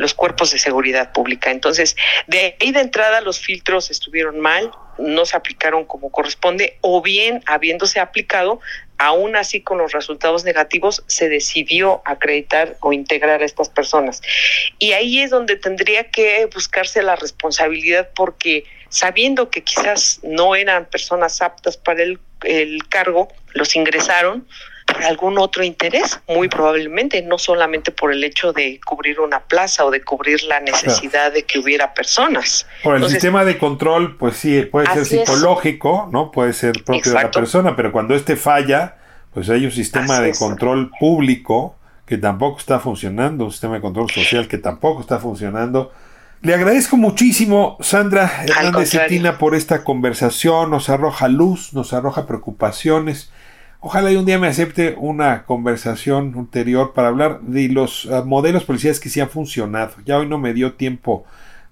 [0.00, 1.50] los cuerpos de seguridad pública.
[1.50, 1.94] Entonces,
[2.26, 7.42] de ahí de entrada los filtros estuvieron mal, no se aplicaron como corresponde, o bien,
[7.44, 8.60] habiéndose aplicado,
[8.96, 14.22] aún así con los resultados negativos, se decidió acreditar o integrar a estas personas.
[14.78, 20.86] Y ahí es donde tendría que buscarse la responsabilidad porque sabiendo que quizás no eran
[20.86, 24.46] personas aptas para el, el cargo, los ingresaron
[24.92, 29.84] por algún otro interés, muy probablemente, no solamente por el hecho de cubrir una plaza
[29.84, 32.66] o de cubrir la necesidad de que hubiera personas.
[32.82, 36.30] Por el sistema de control, pues sí, puede ser psicológico, ¿no?
[36.30, 38.96] Puede ser propio de la persona, pero cuando este falla,
[39.32, 41.76] pues hay un sistema de control público
[42.06, 45.92] que tampoco está funcionando, un sistema de control social que tampoco está funcionando.
[46.42, 50.70] Le agradezco muchísimo, Sandra Hernández Cetina, por esta conversación.
[50.70, 53.30] Nos arroja luz, nos arroja preocupaciones.
[53.82, 58.64] Ojalá y un día me acepte una conversación ulterior para hablar de los ah, modelos
[58.64, 59.94] policiales que sí han funcionado.
[60.04, 61.24] Ya hoy no me dio tiempo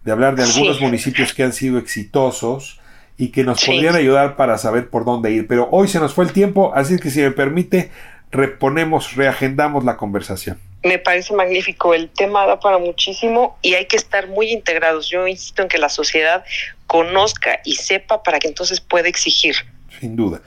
[0.05, 2.81] de hablar de algunos municipios que han sido exitosos
[3.19, 5.47] y que nos podrían ayudar para saber por dónde ir.
[5.47, 7.91] Pero hoy se nos fue el tiempo, así que si me permite,
[8.31, 10.59] reponemos, reagendamos la conversación.
[10.85, 15.11] Me parece magnífico, el tema da para muchísimo y hay que estar muy integrados.
[15.11, 16.43] Yo insisto en que la sociedad
[16.87, 19.57] conozca y sepa para que entonces pueda exigir.
[20.01, 20.41] Sin duda.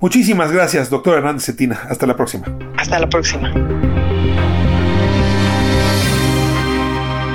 [0.00, 1.80] Muchísimas gracias, doctor Hernández Cetina.
[1.88, 2.44] Hasta la próxima.
[2.76, 3.50] Hasta la próxima.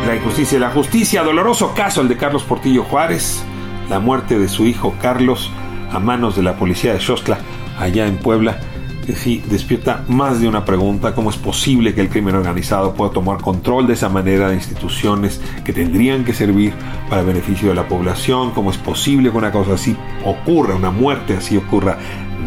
[0.05, 3.43] La injusticia y la justicia, doloroso caso el de Carlos Portillo Juárez,
[3.89, 5.51] la muerte de su hijo Carlos
[5.91, 7.37] a manos de la policía de Xostla,
[7.79, 8.59] allá en Puebla
[9.15, 13.41] sí despierta más de una pregunta, cómo es posible que el crimen organizado pueda tomar
[13.41, 16.73] control de esa manera de instituciones que tendrían que servir
[17.09, 19.95] para beneficio de la población, cómo es posible que una cosa así
[20.25, 21.97] ocurra, una muerte así ocurra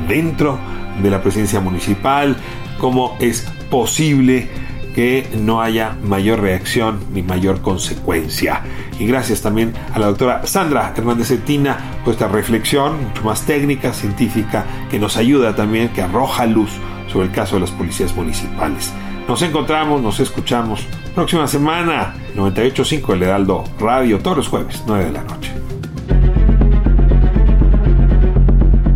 [0.08, 0.58] dentro
[1.02, 2.36] de la presidencia municipal,
[2.78, 4.48] cómo es posible
[4.94, 8.62] que no haya mayor reacción ni mayor consecuencia.
[8.98, 13.92] Y gracias también a la doctora Sandra Hernández Cetina por esta reflexión mucho más técnica,
[13.92, 16.70] científica, que nos ayuda también, que arroja luz
[17.10, 18.92] sobre el caso de las policías municipales.
[19.28, 25.12] Nos encontramos, nos escuchamos próxima semana, 98.5 El Heraldo Radio, todos los jueves, 9 de
[25.12, 25.71] la noche.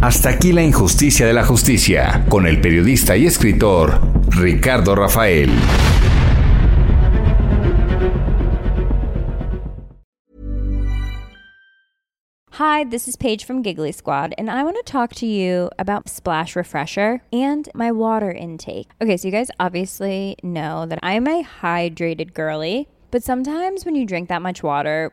[0.06, 5.50] Hasta aquí la injusticia de la justicia, con el periodista y escritor Ricardo Rafael.
[12.52, 16.08] Hi, this is Paige from Giggly Squad, and I want to talk to you about
[16.08, 18.86] Splash Refresher and my water intake.
[19.02, 24.06] Okay, so you guys obviously know that I'm a hydrated girly, but sometimes when you
[24.06, 25.12] drink that much water,